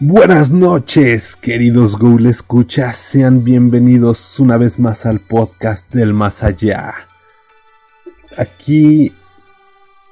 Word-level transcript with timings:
Buenas 0.00 0.52
noches, 0.52 1.34
queridos 1.34 1.98
Google 1.98 2.30
Escuchas, 2.30 2.98
sean 2.98 3.42
bienvenidos 3.42 4.38
una 4.38 4.56
vez 4.56 4.78
más 4.78 5.04
al 5.06 5.18
podcast 5.18 5.92
del 5.92 6.12
más 6.12 6.44
allá. 6.44 6.94
Aquí, 8.36 9.12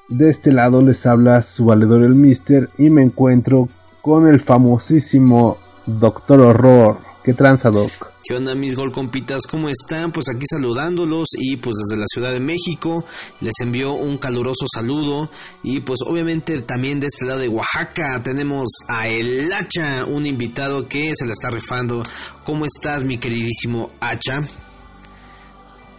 de 0.09 0.30
este 0.30 0.50
lado 0.50 0.82
les 0.82 1.07
habla 1.07 1.41
su 1.43 1.67
valedor 1.67 2.03
el 2.03 2.17
Mister 2.17 2.68
y 2.79 2.91
me 2.91 3.04
encuentro 3.04 3.68
con 4.03 4.27
el 4.27 4.41
famosísimo 4.41 5.57
Doctor 5.87 6.41
Horror. 6.41 6.98
¿Qué 7.23 7.32
tranza, 7.32 7.71
Doc? 7.71 8.16
¿Qué 8.29 8.34
onda 8.34 8.54
mis 8.56 8.74
gol 8.74 8.90
compitas? 8.90 9.43
¿Cómo 9.48 9.68
están? 9.68 10.11
Pues 10.11 10.26
aquí 10.29 10.45
saludándolos 10.50 11.29
y 11.39 11.57
pues 11.58 11.75
desde 11.76 12.00
la 12.00 12.07
Ciudad 12.12 12.32
de 12.32 12.40
México 12.40 13.04
les 13.40 13.53
envío 13.62 13.93
un 13.93 14.18
caluroso 14.18 14.67
saludo 14.75 15.30
y 15.62 15.80
pues 15.80 16.00
obviamente 16.04 16.61
también 16.62 16.98
de 16.98 17.07
este 17.07 17.25
lado 17.26 17.39
de 17.39 17.48
Oaxaca 17.48 18.20
tenemos 18.25 18.67
a 18.89 19.07
El 19.08 19.53
Hacha, 19.53 20.04
un 20.07 20.26
invitado 20.26 20.89
que 20.89 21.12
se 21.14 21.25
la 21.25 21.32
está 21.32 21.50
rifando. 21.50 22.03
¿Cómo 22.44 22.64
estás 22.64 23.04
mi 23.04 23.18
queridísimo 23.18 23.93
Hacha? 24.00 24.40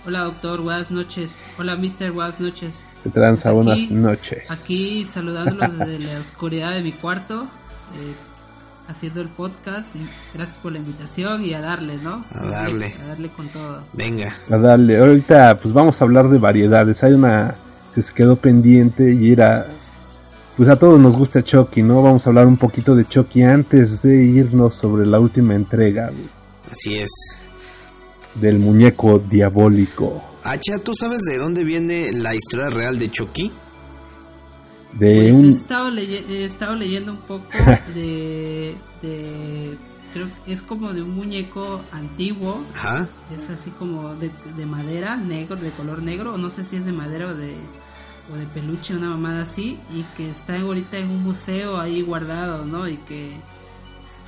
Hola 0.06 0.22
doctor, 0.24 0.62
buenas 0.62 0.92
noches. 0.92 1.32
Hola 1.58 1.76
mister, 1.78 2.12
buenas 2.12 2.40
noches. 2.42 2.86
¿Qué 3.04 3.10
tranza? 3.10 3.52
Pues 3.54 3.66
Buenas 3.66 3.84
aquí- 3.86 3.94
noches. 3.94 4.52
Aquí 4.52 5.06
saludándolos 5.06 5.78
desde 5.80 6.00
la 6.14 6.20
oscuridad 6.20 6.74
de 6.74 6.82
mi 6.82 6.92
cuarto, 6.92 7.44
eh, 7.44 8.14
haciendo 8.88 9.22
el 9.22 9.30
podcast. 9.30 9.96
Y 9.96 10.00
gracias 10.34 10.58
por 10.58 10.72
la 10.72 10.80
invitación 10.80 11.44
y 11.44 11.54
a 11.54 11.62
darle, 11.62 11.98
¿no? 11.98 12.24
A 12.32 12.46
darle. 12.46 12.94
A 13.04 13.08
darle 13.08 13.30
con 13.30 13.48
todo. 13.50 13.84
Venga. 13.94 14.34
A 14.52 14.58
darle, 14.58 14.98
ahorita 15.00 15.58
pues 15.58 15.74
vamos 15.74 16.02
a 16.02 16.06
hablar 16.06 16.30
de 16.30 16.38
variedades. 16.38 17.04
Hay 17.04 17.14
una 17.14 17.56
que 17.94 18.02
se 18.02 18.14
quedó 18.14 18.36
pendiente 18.36 19.14
y 19.14 19.32
era... 19.32 19.68
Pues 20.56 20.70
a 20.70 20.76
todos 20.76 21.00
nos 21.00 21.16
gusta 21.16 21.44
Chucky, 21.44 21.84
¿no? 21.84 22.02
Vamos 22.02 22.26
a 22.26 22.30
hablar 22.32 22.48
un 22.48 22.58
poquito 22.58 22.96
de 22.96 23.06
Chucky 23.06 23.44
antes 23.44 24.02
de 24.02 24.24
irnos 24.26 24.74
sobre 24.74 25.06
la 25.06 25.20
última 25.20 25.54
entrega 25.54 26.12
Así 26.72 26.96
es. 26.96 27.10
del 28.34 28.58
muñeco 28.58 29.20
diabólico. 29.20 30.24
Hacha, 30.44 30.80
¿tú 30.84 30.94
sabes 30.96 31.22
de 31.30 31.38
dónde 31.38 31.64
viene 31.64 32.12
la 32.12 32.34
historia 32.34 32.72
real 32.72 32.98
de 32.98 33.10
Chucky? 33.12 33.52
De 34.94 35.32
Pues 35.32 35.44
he, 35.44 35.50
estado 35.50 35.90
he 35.98 36.46
estado 36.46 36.76
leyendo 36.76 37.12
un 37.12 37.20
poco 37.20 37.46
de, 37.94 38.76
de... 39.02 39.78
Creo 40.14 40.28
que 40.46 40.54
es 40.54 40.62
como 40.62 40.94
de 40.94 41.02
un 41.02 41.16
muñeco 41.16 41.82
antiguo. 41.92 42.64
Ajá. 42.74 43.08
Es 43.32 43.50
así 43.50 43.72
como 43.72 44.16
de, 44.16 44.32
de 44.56 44.66
madera, 44.66 45.18
negro, 45.18 45.56
de 45.56 45.70
color 45.72 46.02
negro. 46.02 46.34
O 46.34 46.38
no 46.38 46.50
sé 46.50 46.64
si 46.64 46.78
es 46.78 46.86
de 46.86 46.94
madera 46.94 47.28
o 47.28 47.36
de, 47.36 47.56
o 48.34 48.36
de 48.36 48.46
peluche, 48.48 48.96
una 48.96 49.10
mamada 49.10 49.44
así. 49.44 49.78
Y 49.94 50.04
que 50.16 50.30
está 50.30 50.60
ahorita 50.60 50.98
en 50.98 51.12
un 51.12 51.24
museo 51.24 51.80
ahí 51.80 52.02
guardado, 52.02 52.66
¿no? 52.66 52.88
Y 52.88 52.98
que 52.98 53.34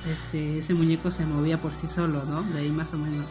este 0.08 0.58
ese 0.58 0.74
muñeco 0.74 1.10
se 1.10 1.26
movía 1.26 1.58
por 1.58 1.72
sí 1.72 1.86
solo, 1.86 2.24
¿no? 2.24 2.42
De 2.42 2.60
ahí 2.60 2.70
más 2.70 2.92
o 2.94 2.98
menos. 2.98 3.26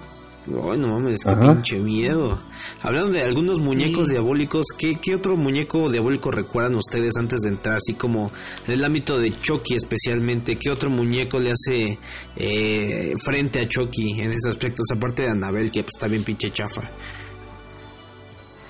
Ay, 0.47 0.77
no 0.79 0.87
mames, 0.87 1.19
qué 1.23 1.29
Ajá. 1.29 1.39
pinche 1.53 1.77
miedo. 1.79 2.39
Hablando 2.81 3.11
de 3.11 3.23
algunos 3.23 3.59
muñecos 3.59 4.07
Sí. 4.07 4.13
diabólicos, 4.13 4.65
¿qué, 4.77 4.95
¿qué 4.95 5.13
otro 5.15 5.37
muñeco 5.37 5.91
diabólico 5.91 6.31
recuerdan 6.31 6.75
ustedes 6.75 7.17
antes 7.17 7.41
de 7.41 7.49
entrar? 7.49 7.75
Así 7.75 7.93
como 7.93 8.31
en 8.67 8.73
el 8.73 8.83
ámbito 8.83 9.19
de 9.19 9.31
Chucky 9.31 9.75
especialmente, 9.75 10.55
¿qué 10.57 10.71
otro 10.71 10.89
muñeco 10.89 11.39
le 11.39 11.51
hace 11.51 11.99
eh, 12.35 13.13
frente 13.23 13.59
a 13.59 13.67
Chucky 13.67 14.21
en 14.21 14.31
ese 14.31 14.49
aspecto? 14.49 14.81
Aparte 14.91 15.23
de 15.23 15.29
Anabel, 15.29 15.69
que 15.71 15.81
pues, 15.81 15.91
está 15.95 16.07
bien 16.07 16.23
pinche 16.23 16.49
chafa. 16.49 16.81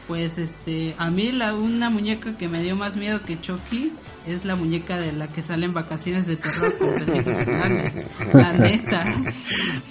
Pues 0.09 0.39
este, 0.39 0.95
a 0.97 1.11
mí 1.11 1.31
la 1.31 1.53
una 1.53 1.91
muñeca 1.91 2.35
que 2.35 2.47
me 2.47 2.61
dio 2.63 2.75
más 2.75 2.95
miedo 2.95 3.21
que 3.21 3.39
Chucky 3.39 3.93
es 4.27 4.43
la 4.43 4.55
muñeca 4.55 4.97
de 4.97 5.11
la 5.13 5.27
que 5.27 5.43
sale 5.43 5.67
en 5.67 5.73
vacaciones 5.75 6.25
de 6.25 6.35
terror 6.35 6.75
con 6.79 6.89
Felipe 6.95 7.21
Fernández. 7.45 7.93
La 8.33 8.51
neta. 8.57 9.03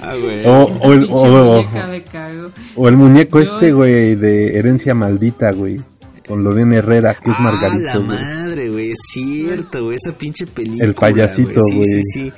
Ah, 0.01 0.15
güey. 0.17 0.45
O, 0.45 0.65
o 0.65 0.93
el, 0.93 1.07
o- 1.09 1.45
muñeca 1.63 1.87
me 1.87 2.03
cago. 2.03 2.51
o 2.75 2.89
el 2.89 2.97
muñeco 2.97 3.41
Yo- 3.41 3.55
este, 3.55 3.73
güey, 3.73 4.17
de 4.17 4.59
herencia 4.59 4.93
maldita, 4.93 5.53
güey. 5.53 5.81
Con 6.29 6.45
Lorena 6.45 6.77
Herrera, 6.77 7.15
que 7.15 7.31
es 7.31 7.37
Ah, 7.39 7.43
la 7.43 7.51
Margarito, 7.51 8.05
güey. 8.05 8.19
madre, 8.19 8.69
güey, 8.71 8.91
es 8.91 8.99
cierto, 9.13 9.83
güey, 9.85 9.97
esa 9.97 10.17
pinche 10.17 10.47
película. 10.47 10.85
El 10.85 10.95
payasito, 10.95 11.61
Sí, 11.69 11.75
güey. 11.75 11.89
sí, 11.89 12.03
sí. 12.13 12.33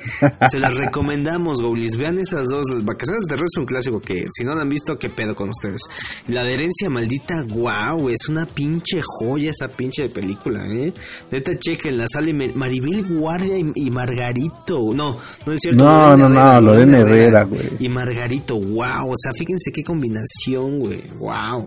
Se 0.49 0.59
las 0.59 0.73
recomendamos, 0.73 1.61
Goulis. 1.61 1.97
Vean 1.97 2.17
esas 2.17 2.47
dos. 2.47 2.63
Las 2.71 2.85
vacaciones 2.85 3.23
de 3.25 3.29
terror 3.29 3.45
es 3.45 3.57
un 3.59 3.65
clásico 3.65 3.99
que, 3.99 4.23
si 4.31 4.43
no 4.45 4.55
la 4.55 4.61
han 4.61 4.69
visto, 4.69 4.97
qué 4.97 5.09
pedo 5.09 5.35
con 5.35 5.49
ustedes. 5.49 5.81
La 6.27 6.43
de 6.45 6.53
herencia 6.53 6.89
maldita, 6.89 7.43
wow, 7.49 8.07
es 8.09 8.29
una 8.29 8.45
pinche 8.45 9.01
joya 9.03 9.51
esa 9.51 9.67
pinche 9.67 10.07
película, 10.09 10.65
¿eh? 10.73 10.93
Neta, 11.29 11.59
chequenla, 11.59 12.05
sale 12.11 12.33
Mar- 12.33 12.55
Maribel 12.55 13.05
Guardia 13.07 13.57
y, 13.57 13.63
y 13.75 13.91
Margarito. 13.91 14.79
No, 14.95 15.17
no 15.45 15.53
es 15.53 15.59
cierto. 15.59 15.83
No, 15.83 16.15
Lorena 16.15 16.15
no, 16.15 16.29
no, 16.29 16.39
Herrera, 16.39 16.61
Lorena 16.61 16.97
Herrera, 16.99 17.43
güey. 17.43 17.61
Y 17.79 17.89
Margarito, 17.89 18.57
wow, 18.57 19.09
o 19.09 19.15
sea, 19.17 19.33
fíjense 19.33 19.71
qué 19.73 19.83
combinación, 19.83 20.79
güey, 20.79 21.01
wow. 21.17 21.65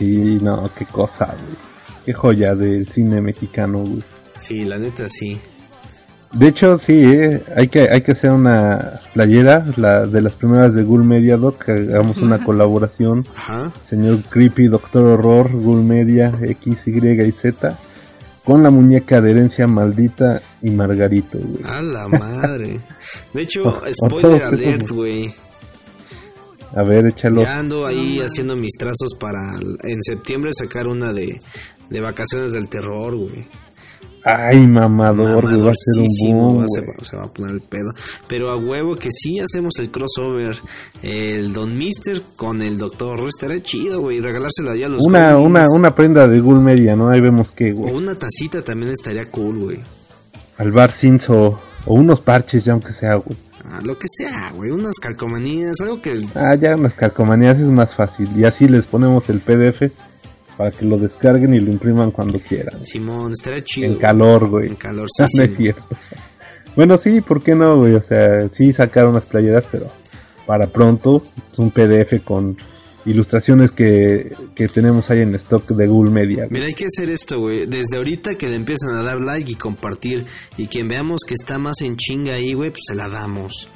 Sí, 0.00 0.38
no, 0.40 0.70
qué 0.74 0.86
cosa, 0.86 1.26
güey. 1.26 1.56
Qué 2.06 2.14
joya 2.14 2.54
del 2.54 2.86
cine 2.88 3.20
mexicano, 3.20 3.80
güey. 3.80 4.02
Sí, 4.38 4.64
la 4.64 4.78
neta, 4.78 5.06
sí. 5.10 5.38
De 6.32 6.48
hecho, 6.48 6.78
sí, 6.78 6.94
eh, 6.94 7.42
hay 7.54 7.68
que 7.68 7.82
hay 7.90 8.00
que 8.00 8.12
hacer 8.12 8.30
una 8.30 8.98
playera, 9.12 9.66
la 9.76 10.06
de 10.06 10.22
las 10.22 10.32
primeras 10.32 10.72
de 10.72 10.84
Ghoul 10.84 11.04
Media 11.04 11.36
Doc, 11.36 11.62
que 11.66 11.72
hagamos 11.72 12.16
una 12.16 12.42
colaboración. 12.42 13.26
Ajá. 13.36 13.70
Señor 13.86 14.22
Creepy, 14.30 14.68
Doctor 14.68 15.04
Horror, 15.04 15.52
Ghoul 15.52 15.82
Media, 15.82 16.32
X, 16.40 16.86
Y 16.86 16.92
y 16.96 17.32
Z, 17.32 17.76
con 18.42 18.62
la 18.62 18.70
muñeca 18.70 19.20
de 19.20 19.32
herencia 19.32 19.66
maldita 19.66 20.40
y 20.62 20.70
Margarito, 20.70 21.36
güey. 21.36 21.62
A 21.64 21.82
la 21.82 22.08
madre. 22.18 22.80
De 23.34 23.42
hecho, 23.42 23.78
spoiler 23.92 24.44
alert, 24.44 24.88
güey. 24.88 25.34
A 26.74 26.82
ver, 26.82 27.06
échalo. 27.06 27.40
Ya 27.40 27.58
ando 27.58 27.86
ahí 27.86 28.20
haciendo 28.20 28.54
mis 28.56 28.72
trazos 28.78 29.14
para 29.18 29.40
en 29.82 30.02
septiembre 30.02 30.52
sacar 30.54 30.86
una 30.88 31.12
de, 31.12 31.40
de 31.88 32.00
vacaciones 32.00 32.52
del 32.52 32.68
terror, 32.68 33.16
güey. 33.16 33.46
Ay, 34.22 34.66
mamador, 34.66 35.42
güey, 35.42 35.56
va 35.62 35.70
a 35.70 35.74
ser 35.74 36.04
un 36.04 36.34
boom, 36.34 36.66
se, 36.68 36.82
va, 36.82 36.92
se 37.02 37.16
va 37.16 37.24
a 37.24 37.32
poner 37.32 37.54
el 37.54 37.62
pedo. 37.62 37.90
Pero 38.28 38.50
a 38.50 38.56
huevo 38.56 38.94
que 38.94 39.08
sí 39.10 39.38
hacemos 39.40 39.72
el 39.78 39.90
crossover. 39.90 40.58
El 41.02 41.54
Don 41.54 41.76
Mister 41.76 42.20
con 42.36 42.60
el 42.60 42.76
Doctor 42.76 43.14
Horror 43.14 43.28
estaría 43.28 43.62
chido, 43.62 44.00
güey. 44.02 44.20
Regalárselo 44.20 44.72
allá 44.72 44.86
a 44.86 44.88
los 44.90 45.06
Una, 45.06 45.38
una, 45.38 45.70
una 45.70 45.94
prenda 45.94 46.28
de 46.28 46.38
Ghoul 46.38 46.60
Media, 46.60 46.94
¿no? 46.94 47.08
Ahí 47.08 47.20
vemos 47.22 47.50
que, 47.52 47.72
O 47.72 47.76
güey. 47.76 47.94
una 47.94 48.14
tacita 48.14 48.62
también 48.62 48.92
estaría 48.92 49.30
cool, 49.30 49.58
güey. 49.58 49.80
Al 50.58 50.70
bar 50.70 50.92
Cinzo, 50.92 51.58
o 51.86 51.94
unos 51.94 52.20
parches, 52.20 52.62
ya 52.62 52.74
aunque 52.74 52.92
sea, 52.92 53.14
güey. 53.14 53.36
Ah, 53.72 53.80
lo 53.84 53.96
que 53.96 54.06
sea, 54.10 54.50
güey. 54.52 54.70
Unas 54.72 54.96
calcomanías, 55.00 55.80
algo 55.80 56.02
que... 56.02 56.20
Ah, 56.34 56.56
ya 56.56 56.74
unas 56.74 56.94
calcomanías 56.94 57.60
es 57.60 57.68
más 57.68 57.94
fácil. 57.94 58.28
Y 58.36 58.44
así 58.44 58.66
les 58.66 58.86
ponemos 58.86 59.28
el 59.28 59.38
PDF 59.40 59.92
para 60.56 60.70
que 60.72 60.84
lo 60.84 60.98
descarguen 60.98 61.54
y 61.54 61.60
lo 61.60 61.70
impriman 61.70 62.10
cuando 62.10 62.38
quieran. 62.40 62.82
Simón, 62.82 63.32
estaría 63.32 63.62
chido. 63.62 63.86
En 63.92 63.98
calor, 63.98 64.48
güey. 64.48 64.66
En 64.68 64.74
calor, 64.74 65.06
Ah, 65.20 65.26
no 65.36 65.44
es 65.44 65.56
cierto. 65.56 65.84
Bueno, 66.74 66.98
sí, 66.98 67.20
¿por 67.20 67.42
qué 67.42 67.54
no, 67.54 67.78
güey? 67.78 67.94
O 67.94 68.02
sea, 68.02 68.48
sí 68.48 68.72
sacar 68.72 69.06
unas 69.06 69.24
playeras, 69.24 69.64
pero 69.70 69.86
para 70.46 70.66
pronto 70.66 71.22
es 71.52 71.58
un 71.58 71.70
PDF 71.70 72.22
con 72.24 72.56
ilustraciones 73.06 73.70
que, 73.70 74.34
que 74.54 74.68
tenemos 74.68 75.10
ahí 75.10 75.20
en 75.20 75.34
stock 75.36 75.66
de 75.70 75.86
Google 75.86 76.10
Media. 76.10 76.36
güey. 76.46 76.50
Mira, 76.50 76.66
hay 76.66 76.74
que 76.74 76.86
hacer 76.86 77.08
esto, 77.10 77.40
güey. 77.40 77.66
Desde 77.66 77.96
ahorita 77.96 78.34
que 78.36 78.48
le 78.48 78.56
empiezan 78.56 78.96
a 78.96 79.02
dar 79.02 79.20
like 79.20 79.50
y 79.52 79.54
compartir 79.54 80.26
y 80.56 80.66
quien 80.66 80.88
veamos 80.88 81.20
que 81.26 81.34
está 81.34 81.58
más 81.58 81.80
en 81.82 81.96
chinga 81.96 82.34
ahí, 82.34 82.52
güey, 82.54 82.70
pues 82.70 82.82
se 82.86 82.94
la 82.94 83.08
damos. 83.08 83.68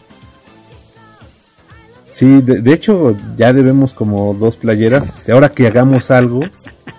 Sí, 2.12 2.26
de, 2.42 2.60
de 2.60 2.72
hecho 2.72 3.16
ya 3.36 3.52
debemos 3.52 3.92
como 3.92 4.34
dos 4.34 4.56
playeras. 4.56 5.12
Ahora 5.28 5.48
que 5.48 5.66
hagamos 5.66 6.10
algo, 6.10 6.40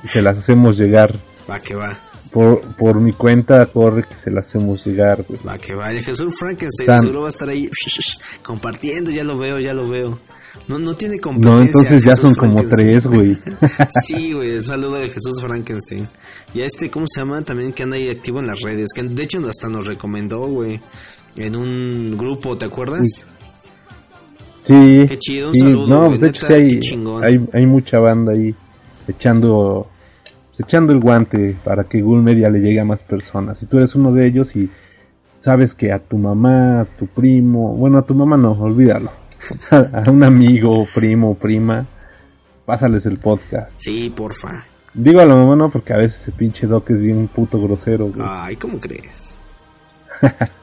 se 0.07 0.21
las 0.21 0.37
hacemos 0.37 0.77
llegar. 0.77 1.15
Va 1.49 1.59
que 1.59 1.73
va, 1.75 1.97
Por, 2.31 2.59
por 2.75 2.99
mi 2.99 3.13
cuenta, 3.13 3.65
corre 3.67 4.03
que 4.03 4.15
se 4.23 4.29
las 4.31 4.47
hacemos 4.47 4.85
llegar, 4.85 5.23
güey. 5.27 5.39
va 5.47 5.57
que 5.57 5.73
va. 5.73 5.93
Y 5.93 6.03
Jesús 6.03 6.35
Frankenstein 6.37 6.87
Tan- 6.87 6.99
seguro 7.01 7.21
va 7.21 7.27
a 7.27 7.29
estar 7.29 7.47
ahí 7.47 7.69
compartiendo, 8.43 9.09
ya 9.11 9.23
lo 9.23 9.37
veo, 9.37 9.59
ya 9.59 9.73
lo 9.73 9.87
veo. 9.87 10.19
No, 10.67 10.79
no 10.79 10.93
tiene 10.95 11.15
No, 11.17 11.21
competencia. 11.21 11.65
entonces 11.65 12.03
ya 12.03 12.11
Jesús 12.11 12.35
son 12.35 12.35
como 12.35 12.63
tres, 12.67 13.05
güey. 13.07 13.37
Sí, 14.05 14.33
güey, 14.33 14.59
saludo 14.61 14.95
de 14.95 15.09
Jesús 15.09 15.39
Frankenstein. 15.41 16.07
Y 16.53 16.61
a 16.61 16.65
este, 16.65 16.89
¿cómo 16.89 17.05
se 17.07 17.21
llama? 17.21 17.41
También 17.41 17.73
que 17.73 17.83
anda 17.83 17.97
ahí 17.97 18.09
activo 18.09 18.39
en 18.39 18.47
las 18.47 18.61
redes. 18.61 18.89
Que 18.93 19.03
de 19.03 19.23
hecho 19.23 19.39
hasta 19.47 19.69
nos 19.69 19.87
recomendó, 19.87 20.47
güey. 20.47 20.79
En 21.37 21.55
un 21.55 22.17
grupo, 22.17 22.57
¿te 22.57 22.65
acuerdas? 22.65 23.25
Sí. 24.63 25.05
Qué 25.07 25.17
chido, 25.19 25.49
un 25.49 25.53
sí, 25.53 25.59
saludo, 25.59 25.87
No, 25.87 26.17
de 26.17 26.29
hecho 26.29 26.47
neta, 26.49 27.25
hay, 27.25 27.33
hay, 27.35 27.49
hay 27.53 27.65
mucha 27.67 27.99
banda 27.99 28.31
ahí 28.31 28.55
echando 29.07 29.87
echando 30.57 30.93
el 30.93 30.99
guante 30.99 31.55
para 31.63 31.83
que 31.83 32.01
Google 32.01 32.23
Media 32.23 32.49
le 32.49 32.59
llegue 32.59 32.79
a 32.79 32.85
más 32.85 33.03
personas. 33.03 33.59
Si 33.59 33.65
tú 33.65 33.77
eres 33.77 33.93
uno 33.95 34.11
de 34.11 34.25
ellos 34.25 34.55
y 34.55 34.69
sabes 35.39 35.73
que 35.73 35.91
a 35.91 35.99
tu 35.99 36.17
mamá, 36.17 36.81
a 36.81 36.85
tu 36.85 37.07
primo, 37.07 37.75
bueno, 37.75 37.99
a 37.99 38.01
tu 38.03 38.15
mamá 38.15 38.37
no, 38.37 38.53
olvídalo. 38.53 39.11
A 39.71 40.09
un 40.09 40.23
amigo, 40.23 40.85
primo, 40.93 41.35
prima, 41.35 41.85
pásales 42.65 43.05
el 43.05 43.17
podcast. 43.17 43.73
Sí, 43.77 44.09
porfa. 44.15 44.65
Digo 44.93 45.19
a 45.19 45.25
la 45.25 45.35
mamá 45.35 45.55
no, 45.57 45.69
porque 45.69 45.91
a 45.93 45.97
veces 45.97 46.21
ese 46.21 46.31
pinche 46.31 46.67
doc 46.67 46.89
es 46.89 47.01
bien 47.01 47.27
puto 47.27 47.59
grosero, 47.61 48.07
güey. 48.07 48.25
Ay, 48.27 48.55
¿cómo 48.55 48.79
crees? 48.79 49.35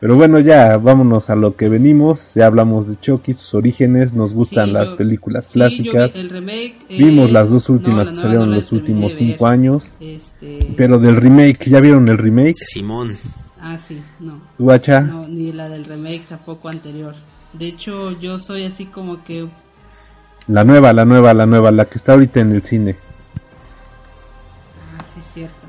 Pero 0.00 0.16
bueno, 0.16 0.40
ya 0.40 0.78
vámonos 0.78 1.30
a 1.30 1.36
lo 1.36 1.54
que 1.54 1.68
venimos. 1.68 2.34
Ya 2.34 2.46
hablamos 2.46 2.88
de 2.88 2.98
Chucky, 2.98 3.34
sus 3.34 3.54
orígenes. 3.54 4.12
Nos 4.12 4.34
gustan 4.34 4.66
Sí, 4.66 4.72
las 4.72 4.88
yo- 4.90 4.96
películas 4.96 5.44
Sí, 5.46 5.52
clásicas. 5.52 6.12
vi 6.14 6.20
el 6.20 6.30
remake. 6.30 6.76
eh, 6.88 6.98
Vimos 6.98 7.30
las 7.30 7.50
dos 7.50 7.68
no, 7.68 7.76
últimas 7.76 8.06
la 8.06 8.10
que 8.12 8.16
salieron 8.16 8.50
no 8.50 8.56
los 8.56 8.72
últimos 8.72 9.14
cinco 9.14 9.46
años. 9.46 9.92
Este... 10.00 10.74
Pero 10.76 10.98
del 10.98 11.14
remake, 11.14 11.70
¿ya 11.70 11.78
vieron 11.78 12.08
el 12.08 12.18
remake? 12.18 12.54
Simón. 12.56 13.16
Ah, 13.60 13.78
sí, 13.78 14.02
no. 14.18 14.40
¿Tú, 14.58 14.72
Hacha? 14.72 15.02
No, 15.02 15.28
ni 15.28 15.52
la 15.52 15.68
del 15.68 15.84
remake 15.84 16.24
tampoco 16.28 16.68
anterior. 16.68 17.14
De 17.52 17.66
hecho, 17.66 18.12
yo 18.18 18.38
soy 18.38 18.64
así 18.64 18.86
como 18.86 19.22
que... 19.24 19.48
La 20.48 20.64
nueva, 20.64 20.92
la 20.92 21.04
nueva, 21.04 21.34
la 21.34 21.46
nueva, 21.46 21.70
la 21.70 21.84
que 21.84 21.98
está 21.98 22.12
ahorita 22.12 22.40
en 22.40 22.52
el 22.52 22.62
cine. 22.62 22.96
Ah, 24.98 25.04
sí, 25.04 25.20
cierto. 25.34 25.66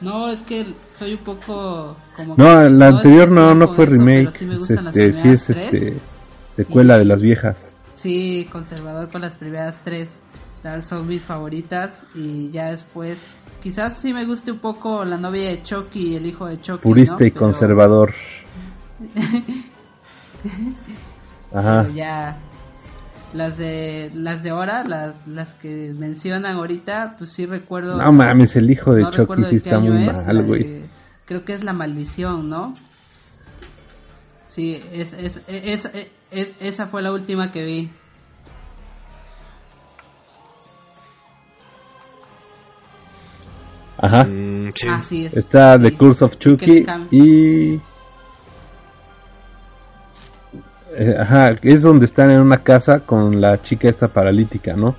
No, 0.00 0.28
es 0.30 0.42
que 0.42 0.74
soy 0.96 1.12
un 1.12 1.18
poco 1.20 1.96
como... 2.16 2.34
No, 2.36 2.44
que- 2.62 2.70
la 2.70 2.88
anterior 2.88 3.30
no, 3.30 3.54
no 3.54 3.74
fue 3.74 3.84
eso, 3.84 3.94
remake. 3.94 4.30
sí 4.32 4.44
me 4.46 4.56
las 4.56 4.68
este, 4.70 5.12
sí 5.12 5.28
es 5.28 5.44
tres. 5.44 5.72
este 5.74 5.94
secuela 6.56 6.96
Y- 6.96 6.98
de 6.98 7.04
las 7.04 7.22
viejas. 7.22 7.68
Sí, 7.94 8.48
conservador 8.50 9.08
con 9.10 9.20
las 9.20 9.36
primeras 9.36 9.80
tres. 9.84 10.22
Son 10.82 11.06
mis 11.08 11.22
favoritas 11.24 12.04
y 12.14 12.50
ya 12.50 12.70
después... 12.70 13.26
Quizás 13.62 13.96
sí 13.98 14.12
me 14.12 14.24
guste 14.26 14.50
un 14.50 14.58
poco 14.58 15.04
la 15.04 15.16
novia 15.16 15.48
de 15.50 15.62
Chucky 15.62 16.08
y 16.08 16.16
el 16.16 16.26
hijo 16.26 16.46
de 16.46 16.60
Chucky, 16.60 16.82
Purista 16.82 17.16
¿no? 17.20 17.24
y 17.26 17.30
Pero- 17.30 17.40
conservador. 17.40 18.12
Ajá. 21.54 21.82
pero 21.82 21.94
ya 21.94 22.36
las 23.34 23.56
de 23.56 24.10
las 24.14 24.42
de 24.42 24.50
ahora 24.50 24.84
las 24.84 25.14
las 25.26 25.54
que 25.54 25.92
mencionan 25.96 26.56
ahorita 26.56 27.14
pues 27.18 27.30
sí 27.32 27.46
recuerdo 27.46 27.96
No 27.96 28.12
mames, 28.12 28.56
el 28.56 28.70
hijo 28.70 28.92
de 28.94 29.02
no 29.02 29.08
Chucky 29.10 29.18
recuerdo 29.22 29.48
sí 29.48 29.56
está 29.56 29.76
año 29.76 29.92
muy 29.92 30.06
es, 30.06 30.26
mal, 30.26 30.42
güey. 30.44 30.84
creo 31.24 31.44
que 31.44 31.52
es 31.54 31.64
la 31.64 31.72
maldición 31.72 32.48
no 32.50 32.74
sí 34.48 34.80
es, 34.92 35.12
es, 35.14 35.42
es, 35.48 35.86
es- 35.86 36.10
es- 36.30 36.54
esa 36.60 36.86
fue 36.86 37.00
la 37.02 37.12
última 37.12 37.52
que 37.52 37.62
vi 37.64 37.90
Ajá. 43.98 44.24
Mm, 44.24 44.70
sí. 44.74 44.88
así 44.88 45.26
es 45.26 45.36
Está 45.36 45.76
sí. 45.76 45.82
The 45.84 45.92
Curse 45.96 46.24
of 46.24 46.38
Chucky 46.38 46.86
y... 47.10 47.80
Eh, 50.96 51.14
ajá, 51.18 51.56
es 51.62 51.82
donde 51.82 52.06
están 52.06 52.30
en 52.30 52.40
una 52.42 52.58
casa 52.62 53.00
con 53.00 53.40
la 53.40 53.60
chica 53.62 53.88
esta 53.88 54.08
paralítica, 54.08 54.74
¿no? 54.76 54.94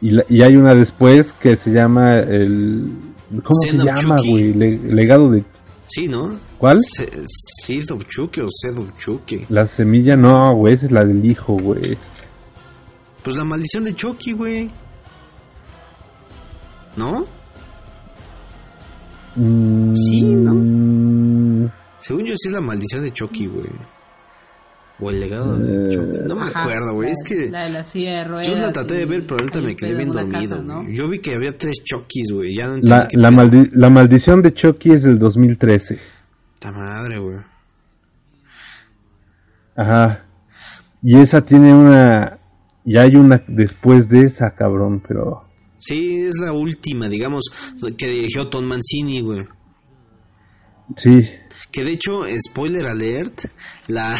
Y, 0.00 0.10
la- 0.12 0.24
y 0.28 0.42
hay 0.42 0.56
una 0.56 0.74
después 0.74 1.32
que 1.32 1.56
se 1.56 1.70
llama 1.70 2.16
el... 2.20 2.92
¿Cómo 3.30 3.60
se 3.68 3.76
llama, 3.76 4.16
güey? 4.24 4.54
Le- 4.54 4.78
legado 4.78 5.30
de... 5.30 5.44
Sí, 5.84 6.06
¿no? 6.06 6.38
¿Cuál? 6.58 6.78
Seed 6.80 7.90
of 7.92 8.06
Chucky 8.06 8.40
o 8.42 8.46
Seed 8.48 8.78
of 8.78 8.96
Chucky. 8.96 9.46
La 9.48 9.66
semilla, 9.66 10.16
no, 10.16 10.54
güey, 10.54 10.74
esa 10.74 10.86
es 10.86 10.92
la 10.92 11.04
del 11.04 11.24
hijo, 11.24 11.54
güey. 11.56 11.96
Pues 13.24 13.36
la 13.36 13.44
maldición 13.44 13.84
de 13.84 13.94
Chucky, 13.94 14.32
güey. 14.32 14.70
¿No? 16.96 17.24
Mm, 19.36 19.92
Sí, 19.94 20.20
Según 21.98 22.24
yo 22.26 22.34
sí 22.36 22.48
es 22.48 22.52
la 22.52 22.60
maldición 22.60 23.02
de 23.02 23.10
Chucky, 23.12 23.46
güey. 23.46 23.66
O 25.00 25.10
el 25.10 25.20
legado 25.20 25.58
de 25.58 25.84
Eh, 25.84 25.94
Chucky. 25.96 26.18
No 26.26 26.34
me 26.34 26.42
Ajá, 26.42 26.62
acuerdo, 26.62 26.94
güey. 26.94 27.10
Es 27.10 27.22
que 27.24 27.48
la 27.50 27.64
de 27.64 27.70
la 27.70 27.84
silla 27.84 28.18
de 28.18 28.24
ruedas 28.24 28.46
yo 28.48 28.54
la 28.56 28.72
traté 28.72 28.94
de 28.94 29.06
ver, 29.06 29.26
pero 29.26 29.40
ahorita 29.40 29.62
me 29.62 29.76
quedé 29.76 29.94
bien 29.94 30.10
dormido, 30.10 30.56
casa, 30.56 30.62
¿no? 30.62 30.88
Yo 30.90 31.08
vi 31.08 31.20
que 31.20 31.34
había 31.34 31.56
tres 31.56 31.76
Chuckys, 31.84 32.32
güey. 32.32 32.54
Ya 32.56 32.66
no 32.66 32.74
entendí 32.74 32.90
La, 32.90 33.06
qué 33.08 33.16
la, 33.16 33.30
maldi- 33.30 33.70
la 33.72 33.90
maldición 33.90 34.42
de 34.42 34.52
Chucky 34.54 34.90
es 34.90 35.02
del 35.04 35.18
2013. 35.20 35.98
Puta 36.54 36.72
madre, 36.72 37.18
güey. 37.20 37.38
Ajá. 39.76 40.24
Y 41.02 41.16
esa 41.18 41.42
tiene 41.44 41.72
una... 41.72 42.38
Y 42.84 42.96
hay 42.96 43.16
una 43.16 43.40
después 43.46 44.08
de 44.08 44.22
esa, 44.22 44.54
cabrón, 44.54 45.02
pero... 45.06 45.44
Sí, 45.76 46.22
es 46.26 46.34
la 46.42 46.52
última, 46.52 47.08
digamos, 47.08 47.44
que 47.96 48.08
dirigió 48.08 48.48
Tom 48.48 48.64
Mancini, 48.64 49.20
güey. 49.20 49.46
Sí. 50.96 51.20
Que 51.70 51.84
de 51.84 51.92
hecho, 51.92 52.22
spoiler 52.48 52.86
alert, 52.86 53.44
la 53.88 54.16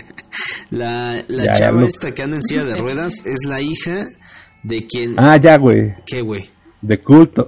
la, 0.70 1.22
la 1.28 1.44
Ya, 1.44 1.52
ya 1.52 1.58
chava 1.58 1.80
lo- 1.80 1.86
esta 1.86 2.12
que 2.14 2.22
anda 2.22 2.36
en 2.36 2.42
silla 2.42 2.64
de 2.64 2.76
ruedas 2.76 3.14
es 3.24 3.48
la 3.48 3.60
hija 3.60 4.04
de 4.62 4.86
quien... 4.86 5.14
Ah, 5.18 5.36
ya, 5.42 5.56
güey. 5.58 5.94
¿Qué, 6.06 6.20
güey? 6.22 6.48
The 6.86 6.98
Cult 7.02 7.38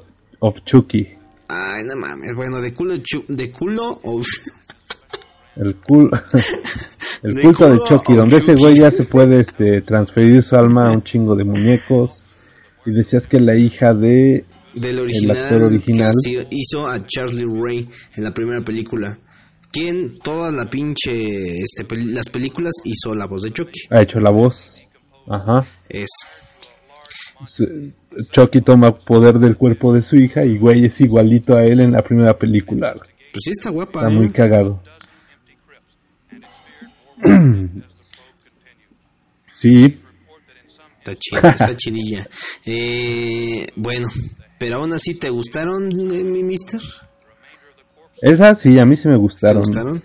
of 0.41 0.57
Chucky. 0.65 1.07
Ay, 1.49 1.83
no 1.87 1.97
mames, 1.97 2.35
bueno, 2.37 2.61
de 2.61 2.75
culo, 2.75 2.97
chu- 2.97 3.25
de 3.29 3.51
culo 3.51 4.01
o... 4.03 4.21
El, 5.57 5.75
cul... 5.77 6.09
el 7.25 7.35
The 7.35 7.43
culto 7.43 7.69
de 7.69 7.79
Chucky, 7.89 8.13
of 8.13 8.19
donde 8.19 8.37
ese 8.37 8.55
güey 8.55 8.77
ya 8.77 8.93
se 8.93 9.05
puede 9.05 9.41
este, 9.41 9.81
transferir 9.83 10.41
su 10.45 10.55
alma 10.55 10.87
a 10.89 10.93
un 10.93 11.03
chingo 11.03 11.35
de 11.35 11.43
muñecos. 11.43 12.23
Y 12.87 12.93
decías 12.93 13.27
que 13.27 13.41
la 13.41 13.57
hija 13.57 13.93
de... 13.93 14.45
Del 14.75 15.01
original, 15.01 15.37
actor 15.37 15.63
original. 15.63 16.13
hizo 16.51 16.87
a 16.87 17.05
Charlie 17.05 17.45
Ray 17.61 17.89
en 18.15 18.23
la 18.23 18.33
primera 18.33 18.63
película. 18.65 19.19
Quien 19.71 20.19
toda 20.21 20.51
la 20.51 20.69
pinche 20.71 21.59
este, 21.61 21.87
pel- 21.87 22.13
las 22.13 22.29
películas 22.31 22.73
hizo 22.85 23.15
la 23.15 23.27
voz 23.27 23.43
de 23.43 23.53
Chucky. 23.53 23.81
Ha 23.91 24.03
hecho 24.03 24.19
la 24.21 24.31
voz. 24.31 24.79
Ajá. 25.29 25.67
Es 25.89 26.09
Chucky 28.33 28.63
toma 28.63 28.99
poder 28.99 29.39
del 29.39 29.57
cuerpo 29.57 29.93
de 29.95 30.03
su 30.03 30.17
hija 30.17 30.45
y 30.45 30.59
güey 30.59 30.87
es 30.87 31.01
igualito 31.01 31.57
a 31.57 31.65
él 31.65 31.81
en 31.81 31.93
la 31.93 32.03
primera 32.03 32.37
película. 32.37 32.95
pues 32.95 33.43
sí 33.45 33.51
está 33.51 33.71
guapa, 33.71 34.01
Está 34.01 34.13
¿eh? 34.13 34.17
muy 34.17 34.31
cagado. 34.31 34.83
Sí, 39.53 40.01
Está 40.99 41.17
chida, 41.17 41.51
está 41.51 41.77
chidilla. 41.77 42.29
Eh, 42.65 43.67
bueno, 43.77 44.07
pero 44.59 44.77
aún 44.77 44.93
así 44.93 45.15
te 45.15 45.31
gustaron 45.31 45.91
eh, 46.13 46.23
mi 46.23 46.43
mister? 46.45 46.81
Esas 48.23 48.61
sí, 48.61 48.79
a 48.79 48.87
mí 48.87 48.97
sí 48.97 49.09
me 49.09 49.15
¿Te 49.15 49.19
gustaron. 49.21 49.63
gustaron? 49.63 50.03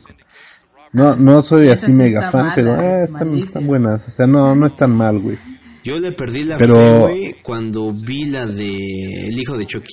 No, 0.91 1.15
no 1.15 1.41
soy 1.41 1.65
Esa 1.67 1.73
así 1.73 1.85
sí 1.87 1.91
mega 1.93 2.29
fan, 2.31 2.43
mala, 2.43 2.55
pero 2.55 2.81
eh, 2.81 3.03
es 3.03 3.43
están, 3.43 3.65
buenas. 3.67 4.07
O 4.07 4.11
sea, 4.11 4.27
no, 4.27 4.53
no 4.55 4.67
están 4.67 4.95
mal, 4.95 5.17
güey. 5.19 5.37
Yo 5.83 5.97
le 5.99 6.11
perdí 6.11 6.43
la 6.43 6.57
Pero- 6.57 6.75
fe, 6.75 6.99
güey, 6.99 7.35
cuando 7.41 7.91
vi 7.91 8.25
la 8.25 8.45
de 8.45 9.27
El 9.27 9.39
hijo 9.39 9.57
de 9.57 9.65
Chucky. 9.65 9.89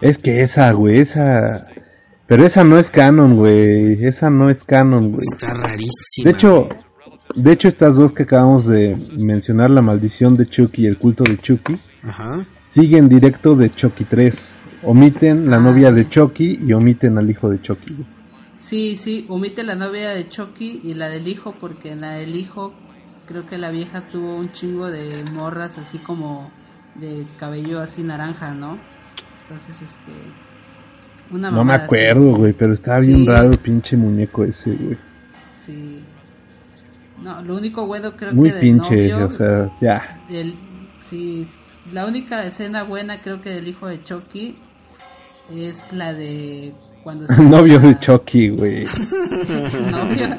Es 0.00 0.18
que 0.18 0.40
esa, 0.42 0.72
güey, 0.72 0.98
esa... 0.98 1.66
Pero 2.26 2.44
esa 2.46 2.64
no 2.64 2.78
es 2.78 2.90
canon, 2.90 3.36
güey. 3.36 4.04
Esa 4.04 4.28
no 4.30 4.48
es 4.50 4.64
canon, 4.64 5.12
güey. 5.12 5.20
Está 5.32 5.54
rarísima. 5.54 6.24
De 6.24 6.30
hecho, 6.30 6.68
de 7.36 7.52
hecho 7.52 7.68
estas 7.68 7.96
dos 7.96 8.12
que 8.12 8.24
acabamos 8.24 8.66
de 8.66 8.96
mencionar, 9.16 9.70
la 9.70 9.82
maldición 9.82 10.36
de 10.36 10.46
Chucky 10.46 10.82
y 10.82 10.86
el 10.86 10.98
culto 10.98 11.24
de 11.24 11.38
Chucky, 11.38 11.78
Ajá. 12.02 12.44
siguen 12.64 13.08
directo 13.08 13.54
de 13.54 13.70
Chucky 13.70 14.04
3. 14.04 14.56
Omiten 14.84 15.48
la 15.50 15.56
Ah. 15.56 15.60
novia 15.60 15.92
de 15.92 16.08
Chucky 16.08 16.58
y 16.66 16.72
omiten 16.72 17.18
al 17.18 17.30
hijo 17.30 17.48
de 17.48 17.60
Chucky. 17.60 17.94
Sí, 18.56 18.96
sí, 18.96 19.26
omite 19.28 19.62
la 19.64 19.74
novia 19.74 20.10
de 20.10 20.28
Chucky 20.28 20.80
y 20.84 20.94
la 20.94 21.08
del 21.08 21.26
hijo, 21.28 21.52
porque 21.60 21.92
en 21.92 22.00
la 22.02 22.12
del 22.14 22.34
hijo 22.36 22.72
creo 23.26 23.46
que 23.46 23.58
la 23.58 23.70
vieja 23.70 24.02
tuvo 24.10 24.36
un 24.36 24.50
chingo 24.52 24.90
de 24.90 25.24
morras 25.32 25.78
así 25.78 25.98
como 25.98 26.50
de 27.00 27.26
cabello 27.38 27.80
así 27.80 28.02
naranja, 28.02 28.52
¿no? 28.54 28.78
Entonces, 29.48 29.82
este... 29.82 30.12
Una 31.30 31.50
No 31.50 31.64
me 31.64 31.74
acuerdo, 31.74 32.36
güey, 32.36 32.52
pero 32.52 32.74
estaba 32.74 33.00
bien 33.00 33.20
Sí. 33.20 33.26
raro 33.26 33.50
el 33.52 33.58
pinche 33.58 33.96
muñeco 33.96 34.44
ese, 34.44 34.70
güey. 34.74 34.98
Sí. 35.64 36.00
No, 37.22 37.40
lo 37.42 37.56
único 37.56 37.86
bueno 37.86 38.12
creo 38.16 38.34
Muy 38.34 38.48
que 38.50 38.54
del 38.56 38.62
pinche, 38.62 39.08
novio, 39.08 39.26
o 39.26 39.30
sea, 39.30 39.70
ya. 39.80 40.20
el- 40.28 40.54
sí, 41.08 41.46
la 41.92 42.06
única 42.06 42.42
escena 42.44 42.82
buena 42.82 43.22
creo 43.22 43.40
que 43.40 43.50
del 43.50 43.66
hijo 43.68 43.86
de 43.86 44.02
Chucky 44.02 44.56
es 45.50 45.92
la 45.92 46.12
de 46.12 46.72
cuando 47.02 47.24
está- 47.28 47.42
Novio 47.42 47.78
de 47.80 47.98
Chucky, 47.98 48.50
güey. 48.50 48.84
Novio. 49.90 50.28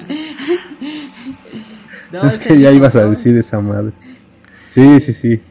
No, 2.11 2.21
es 2.27 2.37
que 2.37 2.59
ya 2.59 2.71
ibas 2.71 2.95
a 2.95 3.07
decir 3.07 3.35
esa 3.37 3.59
madre. 3.59 3.91
Sí, 4.75 4.99
sí, 4.99 5.13
sí. 5.13 5.41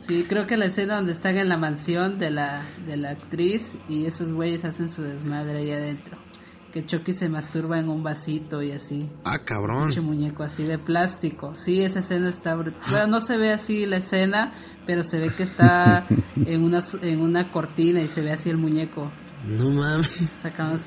Sí, 0.00 0.26
creo 0.28 0.46
que 0.46 0.58
la 0.58 0.66
escena 0.66 0.96
donde 0.96 1.12
están 1.14 1.38
en 1.38 1.48
la 1.48 1.56
mansión 1.56 2.18
de 2.18 2.30
la, 2.30 2.60
de 2.86 2.98
la 2.98 3.10
actriz 3.12 3.72
y 3.88 4.04
esos 4.04 4.34
güeyes 4.34 4.66
hacen 4.66 4.90
su 4.90 5.00
desmadre 5.02 5.56
ahí 5.60 5.72
adentro. 5.72 6.18
Que 6.72 6.84
Chucky 6.84 7.12
se 7.12 7.28
masturba 7.28 7.78
en 7.78 7.88
un 7.88 8.02
vasito 8.02 8.62
y 8.62 8.72
así. 8.72 9.08
Ah, 9.24 9.38
cabrón. 9.44 9.84
Pinche 9.84 10.00
muñeco 10.00 10.42
así 10.42 10.64
de 10.64 10.78
plástico. 10.78 11.54
Sí, 11.54 11.82
esa 11.82 12.00
escena 12.00 12.28
está 12.28 12.54
brutal. 12.54 12.82
Bueno, 12.90 13.06
no 13.06 13.20
se 13.20 13.36
ve 13.38 13.52
así 13.52 13.86
la 13.86 13.96
escena, 13.96 14.52
pero 14.86 15.02
se 15.02 15.18
ve 15.18 15.34
que 15.34 15.44
está 15.44 16.06
en 16.36 16.62
una, 16.62 16.80
en 17.02 17.20
una 17.20 17.50
cortina 17.50 18.00
y 18.00 18.08
se 18.08 18.20
ve 18.20 18.32
así 18.32 18.50
el 18.50 18.58
muñeco. 18.58 19.10
No 19.46 19.70
mames. 19.70 20.30
Sacamos. 20.42 20.82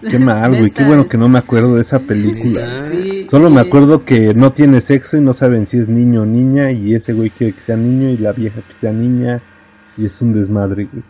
Qué 0.00 0.18
mal, 0.18 0.56
güey. 0.56 0.70
Qué 0.70 0.84
bueno 0.84 1.06
que 1.08 1.18
no 1.18 1.28
me 1.28 1.38
acuerdo 1.38 1.74
de 1.74 1.82
esa 1.82 1.98
película. 2.00 2.88
Sí, 2.90 3.26
Solo 3.30 3.50
me 3.50 3.60
acuerdo 3.60 4.04
que 4.04 4.32
no 4.34 4.52
tiene 4.52 4.80
sexo 4.80 5.16
y 5.16 5.20
no 5.20 5.32
saben 5.32 5.66
si 5.66 5.78
es 5.78 5.88
niño 5.88 6.22
o 6.22 6.26
niña 6.26 6.72
y 6.72 6.94
ese 6.94 7.12
güey 7.12 7.30
quiere 7.30 7.54
que 7.54 7.60
sea 7.60 7.76
niño 7.76 8.08
y 8.08 8.16
la 8.16 8.32
vieja 8.32 8.62
que 8.62 8.74
sea 8.80 8.92
niña 8.92 9.42
y 9.96 10.06
es 10.06 10.20
un 10.22 10.32
desmadre, 10.32 10.88
güey. 10.90 11.04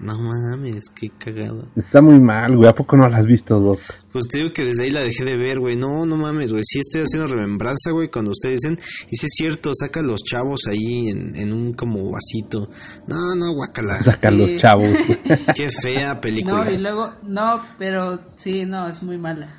No 0.00 0.16
mames, 0.16 0.90
qué 0.90 1.10
cagado. 1.10 1.66
Está 1.74 2.00
muy 2.00 2.20
mal, 2.20 2.56
güey. 2.56 2.68
¿A 2.68 2.72
poco 2.72 2.96
no 2.96 3.08
la 3.08 3.18
has 3.18 3.26
visto, 3.26 3.58
Doc? 3.58 3.80
Pues 4.12 4.28
te 4.28 4.38
digo 4.38 4.52
que 4.52 4.64
desde 4.64 4.84
ahí 4.84 4.90
la 4.90 5.00
dejé 5.00 5.24
de 5.24 5.36
ver, 5.36 5.58
güey. 5.58 5.76
No, 5.76 6.06
no 6.06 6.16
mames, 6.16 6.52
güey. 6.52 6.62
Sí 6.64 6.78
estoy 6.78 7.02
haciendo 7.02 7.26
remembranza, 7.26 7.90
güey, 7.90 8.08
cuando 8.08 8.30
ustedes 8.30 8.60
dicen, 8.60 8.78
y 9.10 9.16
sí 9.16 9.26
es 9.26 9.32
cierto, 9.36 9.72
saca 9.74 9.98
a 9.98 10.04
los 10.04 10.20
chavos 10.22 10.60
ahí 10.68 11.08
en, 11.08 11.34
en 11.34 11.52
un 11.52 11.72
como 11.72 12.12
vasito. 12.12 12.70
No, 13.08 13.34
no, 13.34 13.52
guacala. 13.52 14.00
Saca 14.00 14.28
a 14.28 14.30
los 14.30 14.54
chavos, 14.60 14.90
güey. 15.06 15.18
Qué 15.56 15.68
fea 15.68 16.20
película. 16.20 16.64
No, 16.64 16.70
y 16.70 16.78
luego, 16.78 17.12
no, 17.24 17.62
pero 17.76 18.20
sí, 18.36 18.64
no, 18.64 18.88
es 18.88 19.02
muy 19.02 19.18
mala. 19.18 19.52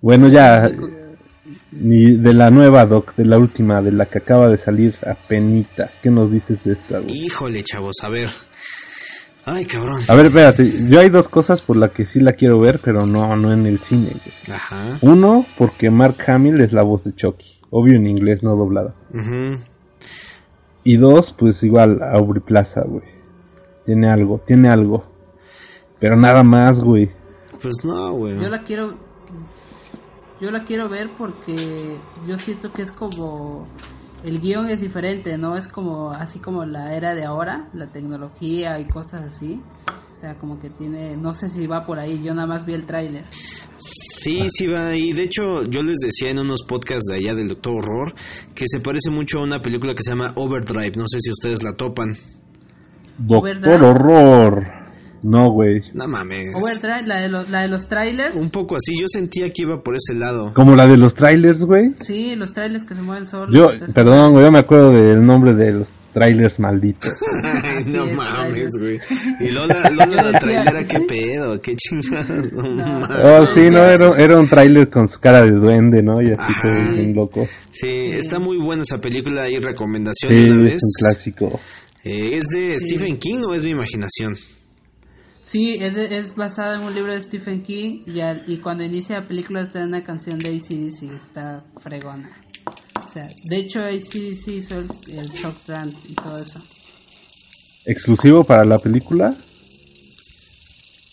Bueno, 0.00 0.28
ya. 0.28 0.68
Ni 1.70 2.16
de 2.16 2.34
la 2.34 2.50
nueva, 2.50 2.84
Doc, 2.84 3.14
de 3.14 3.24
la 3.24 3.38
última, 3.38 3.80
de 3.80 3.92
la 3.92 4.06
que 4.06 4.18
acaba 4.18 4.48
de 4.48 4.58
salir 4.58 4.96
a 5.06 5.14
penitas. 5.14 5.92
¿Qué 6.02 6.10
nos 6.10 6.32
dices 6.32 6.62
de 6.64 6.72
esta, 6.72 6.98
güey? 6.98 7.26
Híjole, 7.26 7.62
chavos, 7.62 7.94
a 8.02 8.08
ver. 8.08 8.30
Ay, 9.44 9.64
cabrón. 9.64 10.00
A 10.08 10.14
ver, 10.14 10.26
espérate. 10.26 10.88
Yo 10.88 11.00
hay 11.00 11.08
dos 11.08 11.28
cosas 11.28 11.60
por 11.60 11.76
las 11.76 11.90
que 11.90 12.06
sí 12.06 12.20
la 12.20 12.34
quiero 12.34 12.60
ver, 12.60 12.80
pero 12.82 13.04
no, 13.06 13.36
no 13.36 13.52
en 13.52 13.66
el 13.66 13.80
cine, 13.80 14.10
güey. 14.10 14.56
Ajá. 14.56 14.98
Uno, 15.02 15.44
porque 15.58 15.90
Mark 15.90 16.16
Hamill 16.26 16.60
es 16.60 16.72
la 16.72 16.82
voz 16.82 17.04
de 17.04 17.14
Chucky. 17.14 17.58
Obvio 17.70 17.96
en 17.96 18.06
inglés, 18.06 18.42
no 18.42 18.54
doblada. 18.54 18.94
Ujú. 19.12 19.58
Y 20.84 20.96
dos, 20.96 21.34
pues 21.36 21.62
igual, 21.62 22.02
Aubrey 22.02 22.42
Plaza, 22.42 22.82
güey. 22.82 23.04
Tiene 23.84 24.08
algo, 24.08 24.40
tiene 24.46 24.68
algo. 24.68 25.04
Pero 25.98 26.16
nada 26.16 26.42
más, 26.42 26.80
güey. 26.80 27.10
Pues 27.60 27.84
no, 27.84 28.12
güey. 28.12 28.38
Yo 28.40 28.48
la 28.48 28.62
quiero, 28.62 28.94
yo 30.40 30.50
la 30.50 30.64
quiero 30.64 30.88
ver 30.88 31.10
porque 31.16 31.96
yo 32.26 32.38
siento 32.38 32.72
que 32.72 32.82
es 32.82 32.90
como, 32.90 33.66
el 34.24 34.40
guion 34.40 34.68
es 34.68 34.80
diferente, 34.80 35.36
¿no? 35.38 35.56
Es 35.56 35.68
como, 35.68 36.10
así 36.10 36.38
como 36.38 36.64
la 36.64 36.94
era 36.94 37.14
de 37.14 37.24
ahora, 37.24 37.68
la 37.74 37.90
tecnología 37.90 38.78
y 38.78 38.86
cosas 38.86 39.24
así. 39.24 39.60
O 40.12 40.16
sea, 40.16 40.38
como 40.38 40.60
que 40.60 40.70
tiene, 40.70 41.16
no 41.16 41.34
sé 41.34 41.48
si 41.48 41.66
va 41.66 41.84
por 41.84 41.98
ahí, 41.98 42.22
yo 42.22 42.32
nada 42.32 42.46
más 42.46 42.64
vi 42.64 42.74
el 42.74 42.86
tráiler. 42.86 43.24
Sí, 43.74 44.46
sí 44.50 44.68
va. 44.68 44.94
Y 44.94 45.12
de 45.12 45.24
hecho, 45.24 45.64
yo 45.64 45.82
les 45.82 45.96
decía 45.98 46.30
en 46.30 46.38
unos 46.38 46.62
podcasts 46.62 47.06
de 47.10 47.16
allá 47.16 47.34
del 47.34 47.48
Doctor 47.48 47.74
Horror 47.74 48.14
que 48.54 48.66
se 48.68 48.78
parece 48.78 49.10
mucho 49.10 49.40
a 49.40 49.42
una 49.42 49.60
película 49.60 49.94
que 49.94 50.02
se 50.02 50.10
llama 50.10 50.32
Overdrive. 50.36 50.92
No 50.96 51.08
sé 51.08 51.18
si 51.20 51.30
ustedes 51.30 51.64
la 51.64 51.74
topan. 51.74 52.16
Doctor. 53.18 53.82
Horror. 53.82 54.81
No, 55.22 55.50
güey. 55.50 55.82
No 55.94 56.08
mames. 56.08 56.54
Overdrive, 56.54 57.06
la 57.06 57.20
de 57.20 57.28
los, 57.28 57.48
la 57.48 57.62
de 57.62 57.68
los 57.68 57.86
trailers. 57.88 58.34
Un 58.36 58.50
poco 58.50 58.76
así. 58.76 58.92
Yo 59.00 59.06
sentía 59.08 59.48
que 59.50 59.62
iba 59.62 59.82
por 59.82 59.94
ese 59.94 60.18
lado. 60.18 60.52
Como 60.54 60.74
la 60.74 60.86
de 60.86 60.96
los 60.96 61.14
trailers, 61.14 61.62
güey. 61.62 61.90
Sí, 62.00 62.34
los 62.36 62.52
trailers 62.52 62.84
que 62.84 62.94
se 62.94 63.02
mueven 63.02 63.26
solos. 63.26 63.54
Yo, 63.56 63.70
entonces- 63.70 63.94
perdón, 63.94 64.32
güey, 64.32 64.44
yo 64.44 64.50
me 64.52 64.58
acuerdo 64.58 64.90
del 64.90 65.24
nombre 65.24 65.54
de 65.54 65.72
los 65.72 65.88
trailers 66.12 66.58
malditos. 66.58 67.10
No 67.86 68.04
es, 68.04 68.14
mames, 68.14 68.70
güey. 68.78 69.00
Y 69.40 69.50
Lola, 69.50 69.88
Lola 69.90 70.30
la 70.32 70.38
trailera, 70.38 70.84
qué 70.86 70.98
pedo, 71.08 71.60
qué 71.60 71.74
chingada. 71.76 72.42
No. 72.52 73.42
Oh, 73.42 73.46
sí, 73.46 73.68
no, 73.70 73.82
era, 73.84 74.16
era 74.16 74.38
un 74.38 74.46
trailer 74.48 74.88
con 74.90 75.08
su 75.08 75.18
cara 75.20 75.42
de 75.44 75.52
duende, 75.52 76.02
¿no? 76.02 76.20
Y 76.22 76.32
así 76.32 76.52
todo 76.62 76.94
bien 76.94 77.14
loco. 77.14 77.46
Sí, 77.70 77.88
está 78.12 78.38
muy 78.38 78.58
buena 78.58 78.82
esa 78.82 78.98
película 78.98 79.48
y 79.48 79.58
recomendación 79.58 80.30
Sí, 80.32 80.34
de 80.34 80.50
una 80.50 80.64
es 80.66 80.72
vez. 80.74 80.80
un 80.82 80.92
clásico. 80.98 81.60
Eh, 82.04 82.36
¿Es 82.38 82.44
de 82.48 82.78
Sí. 82.78 82.88
Stephen 82.96 83.16
King 83.18 83.40
o 83.48 83.54
es 83.54 83.64
mi 83.64 83.70
imaginación? 83.70 84.36
Sí, 85.44 85.74
es, 85.80 85.92
de- 85.94 86.18
es 86.18 86.34
basada 86.36 86.76
en 86.76 86.82
un 86.82 86.94
libro 86.94 87.12
de 87.12 87.20
Stephen 87.20 87.62
King 87.64 88.02
y, 88.06 88.20
al- 88.20 88.44
y 88.46 88.58
cuando 88.60 88.84
inicia 88.84 89.20
la 89.20 89.26
película 89.26 89.62
está 89.62 89.80
en 89.80 89.88
una 89.88 90.04
canción 90.04 90.38
de 90.38 90.50
ACDC, 90.50 91.12
está 91.14 91.64
fregona. 91.80 92.30
O 93.04 93.08
sea, 93.12 93.26
de 93.50 93.56
hecho 93.56 93.80
ACDC 93.80 94.46
hizo 94.48 94.78
el, 94.78 94.88
el 95.08 95.28
shock 95.30 95.56
trend 95.66 95.94
y 96.08 96.14
todo 96.14 96.38
eso. 96.38 96.60
¿Exclusivo 97.84 98.44
para 98.44 98.64
la 98.64 98.78
película? 98.78 99.36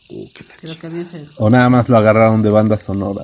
Uh, 0.09 0.27
Creo 0.62 0.79
que 0.79 0.88
alguien 0.88 1.07
se. 1.07 1.24
¿O 1.38 1.50
nada 1.50 1.67
más 1.69 1.89
lo 1.89 1.98
agarraron 1.98 2.43
de 2.43 2.50
banda 2.51 2.79
sonora? 2.79 3.24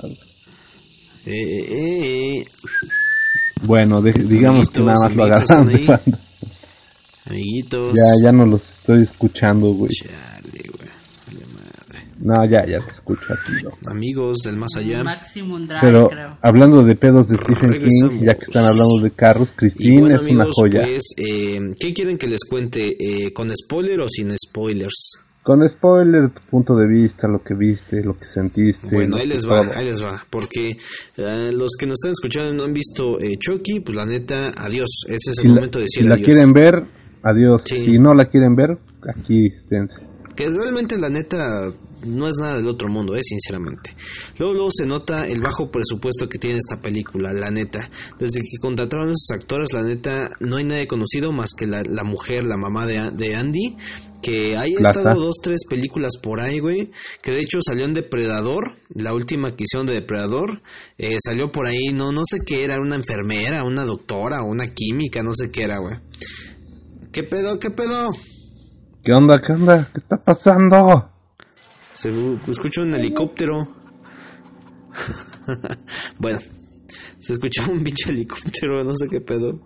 Eh, 1.26 1.32
eh, 1.32 2.40
eh, 2.42 2.46
Bueno, 3.62 4.02
de- 4.02 4.12
digamos 4.14 4.70
que 4.70 4.82
nada 4.82 4.98
más 5.04 5.16
lo 5.16 5.24
agarraron 5.26 5.68
de 5.68 5.86
banda. 5.86 6.20
amiguitos. 7.28 7.96
Ya, 7.96 8.26
ya 8.26 8.32
no 8.32 8.46
los 8.48 8.68
estoy 8.80 9.04
escuchando, 9.04 9.68
güey. 9.74 9.92
Madre. 10.12 10.35
No, 12.26 12.44
ya, 12.46 12.66
ya 12.66 12.80
te 12.84 12.92
escucho 12.92 13.22
aquí, 13.34 13.64
¿no? 13.64 13.70
Amigos 13.92 14.40
del 14.44 14.58
más 14.58 14.72
allá. 14.78 15.04
Maximum 15.04 15.62
Drive, 15.62 15.80
Pero 15.82 16.08
creo. 16.10 16.38
hablando 16.42 16.84
de 16.84 16.96
pedos 16.96 17.28
de 17.28 17.36
Stephen 17.38 17.72
King, 17.84 18.26
ya 18.26 18.34
que 18.34 18.46
están 18.46 18.66
hablando 18.66 18.98
de 19.04 19.12
carros, 19.12 19.50
Christine 19.56 20.00
bueno, 20.02 20.16
es 20.16 20.26
una 20.26 20.46
joya. 20.52 20.82
pues, 20.86 21.04
eh, 21.18 21.60
¿qué 21.80 21.94
quieren 21.94 22.18
que 22.18 22.28
les 22.28 22.44
cuente? 22.44 22.96
Eh, 23.00 23.32
¿Con 23.32 23.52
spoiler 23.56 24.00
o 24.00 24.10
sin 24.10 24.32
spoilers? 24.36 25.22
Con 25.44 25.70
spoiler, 25.70 26.32
tu 26.32 26.42
punto 26.50 26.76
de 26.76 26.88
vista, 26.88 27.28
lo 27.28 27.44
que 27.44 27.54
viste, 27.54 28.02
lo 28.04 28.18
que 28.18 28.26
sentiste. 28.26 28.88
Bueno, 28.92 29.18
ahí 29.18 29.28
les 29.28 29.48
va, 29.48 29.62
todo. 29.62 29.74
ahí 29.76 29.86
les 29.86 30.02
va. 30.04 30.26
Porque 30.32 30.70
eh, 31.18 31.52
los 31.54 31.74
que 31.80 31.86
nos 31.86 32.00
están 32.02 32.14
escuchando 32.14 32.52
y 32.52 32.58
no 32.58 32.64
han 32.64 32.74
visto 32.74 33.20
eh, 33.20 33.38
Chucky, 33.38 33.82
pues 33.82 33.96
la 33.96 34.08
neta, 34.08 34.52
adiós. 34.58 34.90
Ese 35.06 35.30
es 35.30 35.38
el 35.38 35.42
Si 35.44 35.48
la, 35.50 35.54
momento 35.54 35.78
de 35.78 35.84
decir 35.84 36.02
si 36.02 36.08
la 36.08 36.16
adiós. 36.16 36.26
quieren 36.26 36.54
ver, 36.54 36.84
adiós. 37.22 37.62
Sí. 37.66 37.84
Si 37.86 38.00
no 38.00 38.16
la 38.16 38.26
quieren 38.26 38.56
ver, 38.56 38.80
aquí 39.08 39.46
esténse. 39.46 40.02
Que 40.36 40.50
realmente 40.50 40.98
la 40.98 41.10
neta 41.10 41.62
no 42.04 42.28
es 42.28 42.36
nada 42.40 42.58
del 42.58 42.68
otro 42.68 42.88
mundo, 42.90 43.16
eh, 43.16 43.22
sinceramente. 43.24 43.96
Luego, 44.38 44.54
luego 44.54 44.70
se 44.72 44.86
nota 44.86 45.28
el 45.28 45.42
bajo 45.42 45.72
presupuesto 45.72 46.28
que 46.30 46.38
tiene 46.40 46.60
esta 46.60 46.82
película, 46.82 47.34
la 47.34 47.52
neta. 47.52 47.90
Desde 48.20 48.42
que 48.42 48.58
contrataron 48.62 49.10
a 49.10 49.12
esos 49.12 49.32
actores, 49.32 49.74
la 49.74 49.84
neta, 49.84 50.30
no 50.40 50.58
hay 50.58 50.64
nadie 50.64 50.88
conocido 50.88 51.32
más 51.32 51.52
que 51.58 51.68
la, 51.68 51.84
la 51.84 52.04
mujer, 52.04 52.44
la 52.44 52.58
mamá 52.58 52.86
de, 52.86 53.12
de 53.12 53.36
Andy, 53.36 53.78
que 54.22 54.58
Plaza. 54.76 55.00
estado 55.00 55.20
dos, 55.20 55.36
tres 55.42 55.62
películas 55.70 56.14
por 56.22 56.40
ahí, 56.40 56.60
güey. 56.60 56.92
Que 57.22 57.32
de 57.32 57.42
hecho 57.42 57.60
salió 57.66 57.86
en 57.86 57.94
Depredador, 57.94 58.76
la 58.90 59.14
última 59.14 59.56
que 59.56 59.66
hicieron 59.66 59.86
de 59.86 59.94
Depredador. 59.94 60.62
eh, 60.98 61.18
salió 61.24 61.52
por 61.52 61.68
ahí, 61.68 61.90
no, 61.94 62.12
no 62.12 62.22
sé 62.30 62.40
qué 62.46 62.64
era, 62.64 62.80
una 62.80 62.96
enfermera, 62.96 63.64
una 63.64 63.86
doctora, 63.86 64.42
una 64.44 64.74
química, 64.74 65.22
no 65.24 65.32
sé 65.34 65.52
qué 65.52 65.64
era, 65.64 65.80
güey. 65.80 66.00
¿Qué 67.12 67.24
pedo, 67.24 67.60
qué 67.60 67.70
pedo? 67.70 68.12
¿Qué 69.04 69.14
onda, 69.14 69.40
qué 69.40 69.54
onda? 69.54 69.88
¿Qué 69.94 70.00
está 70.00 70.18
pasando? 70.18 71.12
Se 71.96 72.12
escucha 72.50 72.82
un 72.82 72.94
helicóptero. 72.94 73.74
bueno, 76.20 76.40
se 77.18 77.34
escuchaba 77.34 77.72
un 77.72 77.82
pinche 77.82 78.10
helicóptero, 78.10 78.84
no 78.84 78.94
sé 78.94 79.08
qué 79.10 79.22
pedo. 79.22 79.62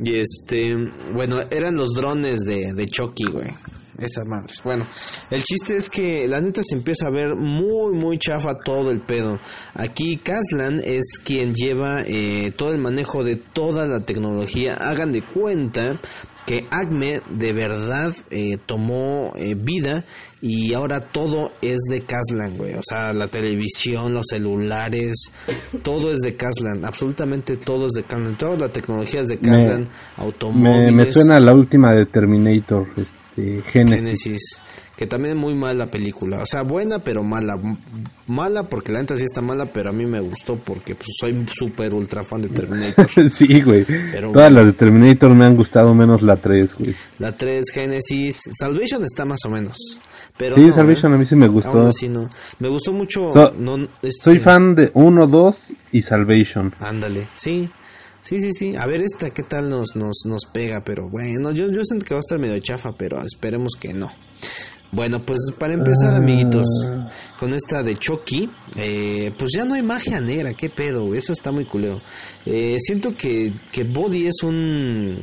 Y 0.00 0.16
este, 0.18 0.74
bueno, 1.14 1.40
eran 1.50 1.76
los 1.76 1.90
drones 1.94 2.40
de, 2.46 2.72
de 2.74 2.86
Chucky, 2.86 3.26
güey. 3.30 3.54
Esa 3.96 4.24
madre. 4.24 4.52
Bueno, 4.62 4.86
el 5.30 5.42
chiste 5.42 5.76
es 5.76 5.88
que 5.88 6.26
la 6.28 6.40
neta 6.40 6.62
se 6.62 6.74
empieza 6.74 7.06
a 7.06 7.10
ver 7.10 7.36
muy, 7.36 7.94
muy 7.94 8.18
chafa 8.18 8.58
todo 8.58 8.90
el 8.90 9.00
pedo. 9.00 9.38
Aquí 9.72 10.18
Kaslan 10.18 10.80
es 10.84 11.18
quien 11.24 11.54
lleva 11.54 12.02
eh, 12.02 12.52
todo 12.56 12.72
el 12.72 12.78
manejo 12.78 13.22
de 13.24 13.36
toda 13.36 13.86
la 13.86 14.00
tecnología. 14.00 14.74
Hagan 14.74 15.12
de 15.12 15.22
cuenta 15.22 15.98
que 16.46 16.68
Acme 16.70 17.20
de 17.28 17.52
verdad 17.52 18.14
eh, 18.30 18.56
tomó 18.64 19.32
eh, 19.36 19.56
vida 19.56 20.04
y 20.40 20.74
ahora 20.74 21.00
todo 21.00 21.52
es 21.60 21.78
de 21.90 22.02
Kaslan, 22.02 22.56
güey. 22.56 22.74
O 22.74 22.82
sea, 22.82 23.12
la 23.12 23.26
televisión, 23.28 24.14
los 24.14 24.26
celulares, 24.30 25.32
todo 25.82 26.12
es 26.12 26.20
de 26.20 26.36
Kaslan. 26.36 26.84
Absolutamente 26.84 27.56
todo 27.56 27.86
es 27.86 27.92
de 27.92 28.04
Kaslan. 28.04 28.38
Toda 28.38 28.56
la 28.56 28.72
tecnología 28.72 29.22
es 29.22 29.26
de 29.26 29.38
Kaslan. 29.38 29.82
Me, 29.82 29.88
automóviles. 30.16 30.94
me 30.94 31.12
suena 31.12 31.36
a 31.36 31.40
la 31.40 31.52
última 31.52 31.92
de 31.92 32.06
Terminator, 32.06 32.86
este, 32.96 33.62
Genesis. 33.72 33.96
Genesis. 33.96 34.40
Que 34.96 35.06
también 35.06 35.36
es 35.36 35.42
muy 35.42 35.54
mala 35.54 35.86
película. 35.86 36.42
O 36.42 36.46
sea, 36.46 36.62
buena, 36.62 37.00
pero 37.00 37.22
mala. 37.22 37.56
Mala 38.28 38.64
porque 38.64 38.90
la 38.90 39.00
neta 39.00 39.16
sí 39.16 39.22
está 39.24 39.40
mala, 39.40 39.66
pero 39.66 39.90
a 39.90 39.92
mí 39.92 40.04
me 40.04 40.18
gustó 40.20 40.56
porque 40.56 40.94
pues, 40.96 41.08
soy 41.20 41.46
súper 41.52 41.94
ultra 41.94 42.24
fan 42.24 42.42
de 42.42 42.48
Terminator. 42.48 43.08
sí, 43.30 43.60
güey. 43.62 43.84
Pero 43.84 44.32
Todas 44.32 44.50
las 44.50 44.66
de 44.66 44.72
Terminator 44.72 45.32
me 45.34 45.44
han 45.44 45.54
gustado 45.54 45.94
menos 45.94 46.22
la 46.22 46.36
3, 46.36 46.74
güey. 46.76 46.94
La 47.20 47.32
3, 47.36 47.64
Genesis. 47.72 48.40
Salvation 48.58 49.04
está 49.04 49.24
más 49.24 49.38
o 49.46 49.50
menos. 49.50 49.76
Pero 50.36 50.56
Sí, 50.56 50.62
no, 50.62 50.72
Salvation 50.74 51.12
¿eh? 51.12 51.14
a 51.14 51.18
mí 51.18 51.26
sí 51.26 51.36
me 51.36 51.46
gustó. 51.48 51.86
así 51.86 52.08
no. 52.08 52.28
Me 52.58 52.68
gustó 52.68 52.92
mucho. 52.92 53.30
So- 53.32 53.52
no, 53.56 53.76
este- 54.02 54.10
Soy 54.24 54.38
fan 54.40 54.74
de 54.74 54.90
1, 54.94 55.26
2 55.28 55.58
y 55.92 56.02
Salvation. 56.02 56.74
Ándale, 56.78 57.28
sí. 57.36 57.70
Sí, 58.22 58.40
sí, 58.40 58.52
sí. 58.52 58.74
A 58.74 58.86
ver 58.86 59.02
esta, 59.02 59.30
¿qué 59.30 59.44
tal 59.44 59.70
nos, 59.70 59.94
nos, 59.94 60.22
nos 60.26 60.46
pega? 60.52 60.80
Pero 60.84 61.08
bueno, 61.08 61.52
yo, 61.52 61.70
yo 61.70 61.84
siento 61.84 62.04
que 62.04 62.12
va 62.14 62.18
a 62.18 62.26
estar 62.26 62.40
medio 62.40 62.58
chafa, 62.58 62.90
pero 62.98 63.22
esperemos 63.22 63.74
que 63.78 63.94
no. 63.94 64.10
Bueno, 64.92 65.22
pues 65.24 65.38
para 65.58 65.74
empezar, 65.74 66.14
Ah. 66.14 66.18
amiguitos, 66.18 66.66
con 67.38 67.52
esta 67.52 67.82
de 67.82 67.96
Chucky, 67.96 68.48
eh, 68.76 69.32
pues 69.36 69.50
ya 69.54 69.64
no 69.64 69.74
hay 69.74 69.82
magia 69.82 70.20
negra, 70.20 70.54
qué 70.54 70.70
pedo, 70.70 71.12
eso 71.14 71.32
está 71.32 71.50
muy 71.50 71.64
culero. 71.64 72.00
Eh, 72.46 72.76
siento 72.78 73.14
que, 73.16 73.52
que 73.72 73.84
Body 73.84 74.26
es 74.26 74.42
un 74.42 75.22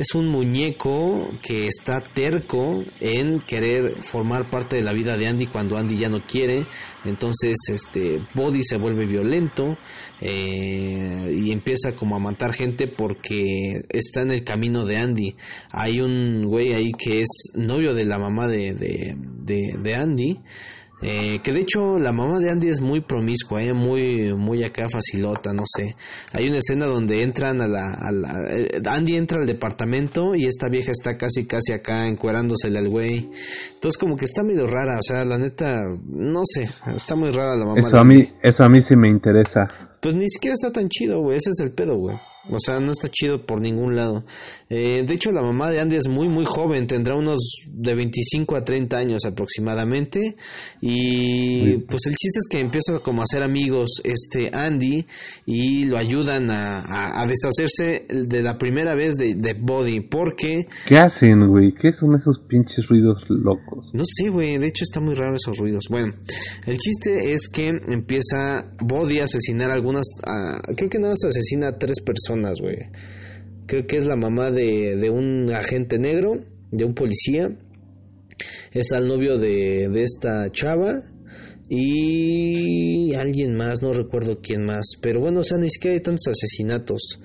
es 0.00 0.14
un 0.14 0.28
muñeco 0.28 1.28
que 1.42 1.66
está 1.66 2.00
terco 2.00 2.82
en 3.00 3.38
querer 3.38 4.02
formar 4.02 4.48
parte 4.48 4.76
de 4.76 4.82
la 4.82 4.94
vida 4.94 5.18
de 5.18 5.26
Andy 5.26 5.46
cuando 5.48 5.76
Andy 5.76 5.98
ya 5.98 6.08
no 6.08 6.24
quiere. 6.26 6.66
Entonces, 7.04 7.58
este 7.68 8.18
Body 8.34 8.62
se 8.62 8.78
vuelve 8.78 9.04
violento 9.04 9.76
eh, 10.22 11.36
y 11.38 11.52
empieza 11.52 11.94
como 11.96 12.16
a 12.16 12.18
matar 12.18 12.54
gente 12.54 12.88
porque 12.88 13.82
está 13.90 14.22
en 14.22 14.30
el 14.30 14.42
camino 14.42 14.86
de 14.86 14.96
Andy. 14.96 15.36
Hay 15.70 16.00
un 16.00 16.46
güey 16.46 16.72
ahí 16.72 16.92
que 16.92 17.20
es 17.20 17.28
novio 17.54 17.92
de 17.92 18.06
la 18.06 18.18
mamá 18.18 18.48
de, 18.48 18.72
de, 18.72 19.16
de, 19.18 19.74
de 19.82 19.94
Andy 19.94 20.40
eh, 21.02 21.40
que 21.42 21.52
de 21.52 21.60
hecho 21.60 21.98
la 21.98 22.12
mamá 22.12 22.38
de 22.38 22.50
Andy 22.50 22.68
es 22.68 22.80
muy 22.80 23.00
promiscua, 23.00 23.62
eh, 23.62 23.72
muy, 23.72 24.34
muy 24.34 24.64
acá 24.64 24.88
facilota, 24.88 25.52
no 25.52 25.62
sé. 25.66 25.96
Hay 26.32 26.46
una 26.46 26.58
escena 26.58 26.86
donde 26.86 27.22
entran 27.22 27.60
a 27.62 27.66
la, 27.66 27.94
eh, 28.50 28.82
Andy 28.86 29.16
entra 29.16 29.40
al 29.40 29.46
departamento 29.46 30.34
y 30.34 30.44
esta 30.44 30.68
vieja 30.68 30.92
está 30.92 31.16
casi 31.16 31.46
casi 31.46 31.72
acá 31.72 32.06
encuerándosele 32.06 32.78
al 32.78 32.90
güey. 32.90 33.30
Entonces 33.74 33.98
como 33.98 34.16
que 34.16 34.26
está 34.26 34.42
medio 34.42 34.66
rara, 34.66 34.98
o 34.98 35.02
sea, 35.02 35.24
la 35.24 35.38
neta, 35.38 35.74
no 36.06 36.42
sé, 36.44 36.68
está 36.94 37.16
muy 37.16 37.30
rara 37.30 37.56
la 37.56 37.64
mamá. 37.64 37.80
Eso 37.80 37.98
a 37.98 38.04
mí, 38.04 38.28
eso 38.42 38.64
a 38.64 38.68
mí 38.68 38.80
sí 38.80 38.94
me 38.96 39.08
interesa. 39.08 39.68
Pues 40.00 40.14
ni 40.14 40.28
siquiera 40.28 40.54
está 40.54 40.72
tan 40.72 40.88
chido, 40.88 41.20
güey, 41.20 41.36
ese 41.36 41.50
es 41.50 41.60
el 41.60 41.72
pedo, 41.72 41.96
güey. 41.96 42.16
O 42.50 42.58
sea, 42.58 42.80
no 42.80 42.90
está 42.90 43.08
chido 43.08 43.46
por 43.46 43.60
ningún 43.60 43.96
lado. 43.96 44.24
Eh, 44.68 45.04
de 45.06 45.14
hecho, 45.14 45.30
la 45.30 45.42
mamá 45.42 45.70
de 45.70 45.80
Andy 45.80 45.96
es 45.96 46.08
muy, 46.08 46.28
muy 46.28 46.44
joven. 46.44 46.86
Tendrá 46.86 47.14
unos 47.14 47.38
de 47.66 47.94
25 47.94 48.56
a 48.56 48.64
30 48.64 48.96
años 48.96 49.24
aproximadamente. 49.24 50.36
Y 50.80 51.78
pues 51.78 52.06
el 52.06 52.14
chiste 52.14 52.38
es 52.38 52.48
que 52.50 52.60
empieza 52.60 52.98
como 53.00 53.20
a 53.20 53.24
hacer 53.24 53.42
amigos 53.42 54.00
este 54.04 54.50
Andy 54.52 55.06
y 55.46 55.84
lo 55.84 55.96
ayudan 55.96 56.50
a, 56.50 57.20
a, 57.20 57.26
deshacerse 57.26 58.06
de 58.08 58.42
la 58.42 58.58
primera 58.58 58.94
vez 58.94 59.16
de, 59.16 59.34
de, 59.34 59.54
Body. 59.54 60.00
Porque... 60.00 60.66
¿Qué 60.86 60.98
hacen, 60.98 61.46
güey? 61.48 61.72
¿Qué 61.74 61.92
son 61.92 62.14
esos 62.16 62.40
pinches 62.48 62.88
ruidos 62.88 63.24
locos? 63.28 63.90
No 63.92 64.02
sé, 64.04 64.28
güey. 64.28 64.58
De 64.58 64.66
hecho, 64.66 64.84
está 64.84 65.00
muy 65.00 65.14
raro 65.14 65.36
esos 65.36 65.56
ruidos. 65.58 65.84
Bueno, 65.88 66.14
el 66.66 66.78
chiste 66.78 67.32
es 67.32 67.48
que 67.48 67.68
empieza 67.68 68.72
Body 68.80 69.20
a 69.20 69.24
asesinar 69.24 69.70
algunas... 69.70 70.06
creo 70.76 70.90
que 70.90 70.98
nada 70.98 71.12
más 71.12 71.24
asesina 71.24 71.68
a 71.68 71.78
tres 71.78 72.00
personas 72.04 72.39
Creo 73.66 73.86
que 73.86 73.96
es 73.96 74.04
la 74.04 74.16
mamá 74.16 74.50
de, 74.50 74.96
de 74.96 75.10
un 75.10 75.50
agente 75.52 75.98
negro, 75.98 76.44
de 76.70 76.84
un 76.84 76.94
policía. 76.94 77.56
Es 78.72 78.92
al 78.92 79.06
novio 79.06 79.38
de, 79.38 79.88
de 79.88 80.02
esta 80.02 80.50
chava. 80.50 81.02
Y 81.72 83.14
alguien 83.14 83.54
más, 83.54 83.80
no 83.80 83.92
recuerdo 83.92 84.40
quién 84.42 84.64
más, 84.64 84.86
pero 85.00 85.20
bueno, 85.20 85.38
o 85.38 85.44
sea, 85.44 85.56
ni 85.56 85.68
siquiera 85.68 85.94
hay 85.94 86.02
tantos 86.02 86.26
asesinatos. 86.26 87.20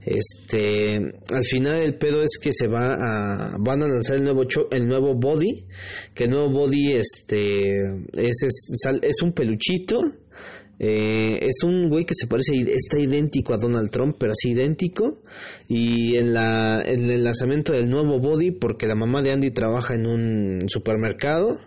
Este, 0.00 0.96
al 0.96 1.44
final 1.44 1.76
el 1.76 1.96
pedo 1.96 2.22
es 2.22 2.38
que 2.40 2.50
se 2.50 2.66
va 2.66 2.94
a 2.94 3.58
van 3.60 3.82
a 3.82 3.88
lanzar 3.88 4.16
el 4.16 4.24
nuevo 4.24 4.44
el 4.70 4.88
nuevo 4.88 5.14
body, 5.14 5.66
que 6.14 6.24
el 6.24 6.30
nuevo 6.30 6.50
body 6.50 6.92
este 6.92 7.80
es, 8.14 8.42
es, 8.42 8.70
es 9.02 9.22
un 9.22 9.32
peluchito 9.32 10.00
eh, 10.82 11.40
es 11.42 11.62
un 11.62 11.90
güey 11.90 12.06
que 12.06 12.14
se 12.14 12.26
parece, 12.26 12.54
está 12.72 12.98
idéntico 12.98 13.52
a 13.52 13.58
Donald 13.58 13.90
Trump, 13.90 14.16
pero 14.18 14.32
así 14.32 14.52
idéntico. 14.52 15.18
Y 15.68 16.16
en, 16.16 16.32
la, 16.32 16.82
en 16.82 17.10
el 17.10 17.22
lanzamiento 17.22 17.74
del 17.74 17.90
nuevo 17.90 18.18
Body, 18.18 18.50
porque 18.50 18.86
la 18.86 18.94
mamá 18.94 19.20
de 19.20 19.32
Andy 19.32 19.50
trabaja 19.50 19.94
en 19.94 20.06
un 20.06 20.68
supermercado, 20.68 21.58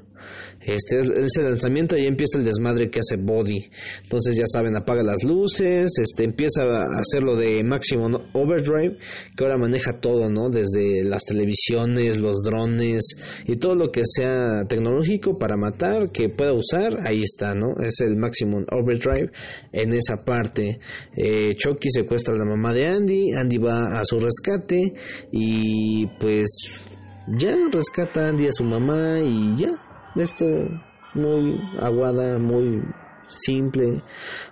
este 0.65 0.99
es 0.99 1.37
el 1.37 1.45
lanzamiento 1.45 1.97
y 1.97 2.05
empieza 2.05 2.37
el 2.37 2.45
desmadre 2.45 2.89
que 2.89 2.99
hace 2.99 3.17
Body. 3.17 3.69
Entonces 4.03 4.37
ya 4.37 4.45
saben, 4.47 4.75
apaga 4.75 5.03
las 5.03 5.23
luces, 5.23 5.91
este 5.97 6.23
empieza 6.23 6.63
a 6.63 6.99
hacerlo 6.99 7.35
de 7.35 7.63
máximo 7.63 8.21
Overdrive, 8.33 8.97
que 9.35 9.43
ahora 9.43 9.57
maneja 9.57 9.99
todo, 9.99 10.29
¿no? 10.29 10.49
Desde 10.49 11.03
las 11.03 11.23
televisiones, 11.23 12.17
los 12.17 12.43
drones 12.43 13.15
y 13.45 13.57
todo 13.57 13.75
lo 13.75 13.91
que 13.91 14.01
sea 14.05 14.65
tecnológico 14.67 15.37
para 15.37 15.57
matar 15.57 16.11
que 16.11 16.29
pueda 16.29 16.53
usar, 16.53 16.99
ahí 17.05 17.21
está, 17.23 17.53
¿no? 17.55 17.75
Es 17.81 17.99
el 18.01 18.15
máximo 18.17 18.59
Overdrive 18.71 19.31
en 19.71 19.93
esa 19.93 20.23
parte. 20.23 20.79
Eh, 21.15 21.55
Chucky 21.55 21.89
secuestra 21.91 22.35
a 22.35 22.37
la 22.37 22.45
mamá 22.45 22.73
de 22.73 22.87
Andy, 22.87 23.33
Andy 23.33 23.57
va 23.57 23.99
a 23.99 24.05
su 24.05 24.19
rescate 24.19 24.93
y 25.31 26.07
pues 26.19 26.81
ya 27.27 27.55
rescata 27.71 28.25
a 28.25 28.29
Andy 28.29 28.47
a 28.47 28.51
su 28.51 28.63
mamá 28.63 29.19
y 29.19 29.57
ya 29.57 29.92
esto 30.15 30.45
muy 31.13 31.59
aguada, 31.79 32.39
muy 32.39 32.81
simple, 33.27 34.01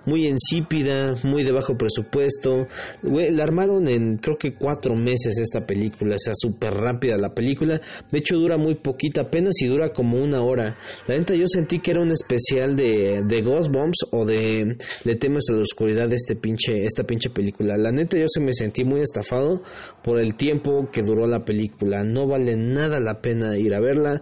muy 0.05 0.27
insípida, 0.27 1.15
muy 1.23 1.43
de 1.43 1.51
bajo 1.51 1.77
presupuesto. 1.77 2.67
la 3.03 3.43
armaron 3.43 3.87
en 3.87 4.17
creo 4.17 4.37
que 4.37 4.55
cuatro 4.55 4.95
meses 4.95 5.37
esta 5.37 5.65
película, 5.65 6.15
o 6.15 6.19
sea, 6.19 6.33
súper 6.35 6.73
rápida 6.73 7.17
la 7.17 7.33
película. 7.33 7.81
De 8.11 8.19
hecho, 8.19 8.37
dura 8.37 8.57
muy 8.57 8.75
poquita, 8.75 9.21
apenas 9.21 9.53
y 9.61 9.67
dura 9.67 9.93
como 9.93 10.21
una 10.21 10.41
hora. 10.41 10.77
La 11.07 11.17
neta, 11.17 11.35
yo 11.35 11.47
sentí 11.47 11.79
que 11.79 11.91
era 11.91 12.01
un 12.01 12.11
especial 12.11 12.75
de, 12.75 13.21
de 13.25 13.41
Ghostbumps 13.41 14.07
o 14.11 14.25
de, 14.25 14.77
de 15.03 15.15
temas 15.15 15.43
de 15.47 15.55
la 15.55 15.61
oscuridad 15.61 16.09
de 16.09 16.15
este 16.15 16.35
pinche, 16.35 16.85
esta 16.85 17.03
pinche 17.03 17.29
película. 17.29 17.77
La 17.77 17.91
neta, 17.91 18.17
yo 18.17 18.25
se 18.27 18.39
me 18.39 18.53
sentí 18.53 18.83
muy 18.83 19.01
estafado 19.01 19.61
por 20.03 20.19
el 20.19 20.35
tiempo 20.35 20.89
que 20.91 21.03
duró 21.03 21.27
la 21.27 21.45
película. 21.45 22.03
No 22.03 22.27
vale 22.27 22.55
nada 22.55 22.99
la 22.99 23.21
pena 23.21 23.57
ir 23.57 23.73
a 23.73 23.79
verla 23.79 24.21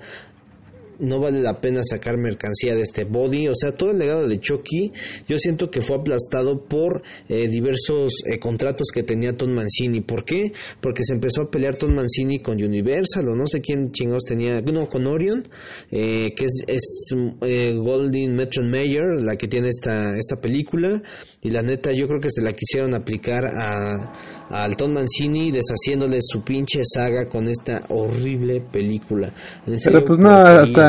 no 0.99 1.19
vale 1.19 1.41
la 1.41 1.59
pena 1.61 1.81
sacar 1.83 2.17
mercancía 2.17 2.75
de 2.75 2.81
este 2.81 3.05
body. 3.05 3.47
O 3.47 3.55
sea, 3.55 3.71
todo 3.75 3.91
el 3.91 3.99
legado 3.99 4.27
de 4.27 4.39
Chucky, 4.39 4.91
yo 5.27 5.37
siento 5.37 5.69
que 5.69 5.81
fue 5.81 5.97
aplastado 5.97 6.65
por 6.65 7.03
eh, 7.27 7.47
diversos 7.47 8.13
eh, 8.25 8.39
contratos 8.39 8.87
que 8.93 9.03
tenía 9.03 9.35
Tom 9.35 9.51
Mancini. 9.51 10.01
¿Por 10.01 10.25
qué? 10.25 10.51
Porque 10.81 11.03
se 11.03 11.13
empezó 11.13 11.43
a 11.43 11.51
pelear 11.51 11.75
Tom 11.75 11.93
Mancini 11.93 12.41
con 12.41 12.61
Universal 12.61 13.27
o 13.29 13.35
no 13.35 13.47
sé 13.47 13.61
quién 13.61 13.91
chingados 13.91 14.23
tenía, 14.23 14.61
no, 14.61 14.87
con 14.87 15.07
Orion, 15.07 15.47
eh, 15.91 16.33
que 16.35 16.45
es, 16.45 16.63
es 16.67 17.75
Goldin 17.75 18.35
Metron 18.35 18.69
Mayer, 18.69 19.21
la 19.21 19.35
que 19.35 19.47
tiene 19.47 19.69
esta, 19.69 20.17
esta 20.17 20.39
película. 20.39 21.01
Y 21.41 21.51
la 21.51 21.61
neta, 21.61 21.91
yo 21.93 22.07
creo 22.07 22.19
que 22.19 22.29
se 22.29 22.41
la 22.41 22.51
quisieron 22.51 22.93
aplicar 22.93 23.45
a, 23.45 24.39
a 24.49 24.69
Tom 24.71 24.93
Mancini, 24.93 25.51
deshaciéndole 25.51 26.19
su 26.21 26.43
pinche 26.43 26.81
saga 26.83 27.27
con 27.29 27.47
esta 27.47 27.85
horrible 27.89 28.61
película. 28.61 29.33
Pero 29.65 30.05
pues 30.05 30.19
no, 30.19 30.31
hasta 30.31 30.88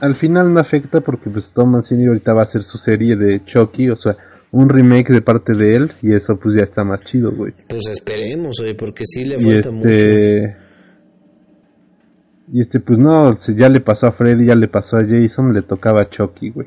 al 0.00 0.16
final 0.16 0.52
no 0.52 0.60
afecta 0.60 1.00
porque 1.00 1.30
pues 1.30 1.50
Tom 1.52 1.72
Mancini 1.72 2.06
ahorita 2.06 2.32
va 2.32 2.42
a 2.42 2.44
hacer 2.44 2.62
su 2.62 2.78
serie 2.78 3.16
de 3.16 3.44
Chucky, 3.44 3.90
o 3.90 3.96
sea, 3.96 4.16
un 4.50 4.68
remake 4.68 5.12
de 5.12 5.22
parte 5.22 5.54
de 5.54 5.76
él 5.76 5.92
y 6.02 6.14
eso 6.14 6.36
pues 6.36 6.54
ya 6.56 6.62
está 6.62 6.84
más 6.84 7.00
chido, 7.02 7.32
güey. 7.32 7.52
Pues 7.68 7.88
esperemos, 7.88 8.58
güey, 8.60 8.74
porque 8.74 9.04
sí 9.06 9.24
le 9.24 9.36
falta 9.36 9.52
este... 9.52 9.70
mucho. 9.70 9.88
Y 12.52 12.60
este 12.60 12.80
pues 12.80 12.98
no, 12.98 13.34
ya 13.56 13.68
le 13.70 13.80
pasó 13.80 14.06
a 14.06 14.12
Freddy, 14.12 14.46
ya 14.46 14.54
le 14.54 14.68
pasó 14.68 14.98
a 14.98 15.04
Jason, 15.04 15.54
le 15.54 15.62
tocaba 15.62 16.02
a 16.02 16.10
Chucky, 16.10 16.50
güey. 16.50 16.66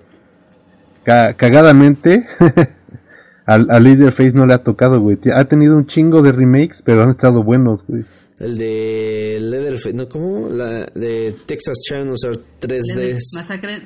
cagadamente 1.03 2.25
al, 3.45 3.67
al 3.69 3.83
Leaderface 3.83 4.31
no 4.31 4.47
le 4.47 4.55
ha 4.55 4.63
tocado, 4.63 4.99
güey. 4.99 5.19
Ha 5.31 5.45
tenido 5.45 5.77
un 5.77 5.85
chingo 5.85 6.23
de 6.23 6.31
remakes, 6.31 6.81
pero 6.83 7.03
han 7.03 7.11
estado 7.11 7.43
buenos, 7.43 7.85
güey 7.87 8.03
el 8.39 8.57
de 8.57 9.39
Leatherface, 9.41 9.95
¿no? 9.95 10.07
¿Cómo? 10.07 10.49
La 10.49 10.85
de 10.93 11.35
Texas 11.45 11.77
Chainsaw 11.87 12.33
3D. 12.61 13.17
Masacre, 13.35 13.81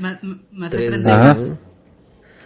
masacre 0.52 0.92
3D. 0.92 1.58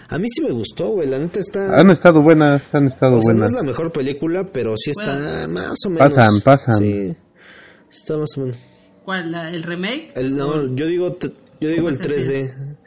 A 0.08 0.18
mí 0.20 0.26
sí 0.28 0.44
me 0.44 0.52
gustó, 0.52 0.89
güey. 0.89 1.10
La 1.10 1.18
neta 1.18 1.39
está. 1.39 1.80
Han 1.80 1.89
estado 1.89 2.22
buenas, 2.22 2.74
han 2.76 2.88
estado 2.88 3.18
o 3.18 3.22
sea, 3.22 3.34
buenas. 3.34 3.52
No 3.52 3.58
es 3.58 3.63
la 3.63 3.68
mejor 3.68 3.91
película, 3.91 4.52
pero 4.52 4.74
sí 4.78 4.91
está 4.91 5.48
más 5.48 5.78
o 5.86 5.89
menos. 5.89 6.13
Pasan, 6.13 6.41
pasan. 6.41 6.78
Sí. 6.78 7.15
Está 7.89 8.18
más 8.18 8.38
o 8.38 8.41
menos. 8.41 8.58
¿Cuál? 9.04 9.32
La, 9.32 9.50
¿El 9.50 9.63
remake? 9.63 10.12
El, 10.15 10.36
no, 10.36 10.76
yo 10.76 10.86
digo, 10.86 11.18
yo 11.60 11.70
digo 11.70 11.89
el 11.89 12.00
3D. 12.00 12.78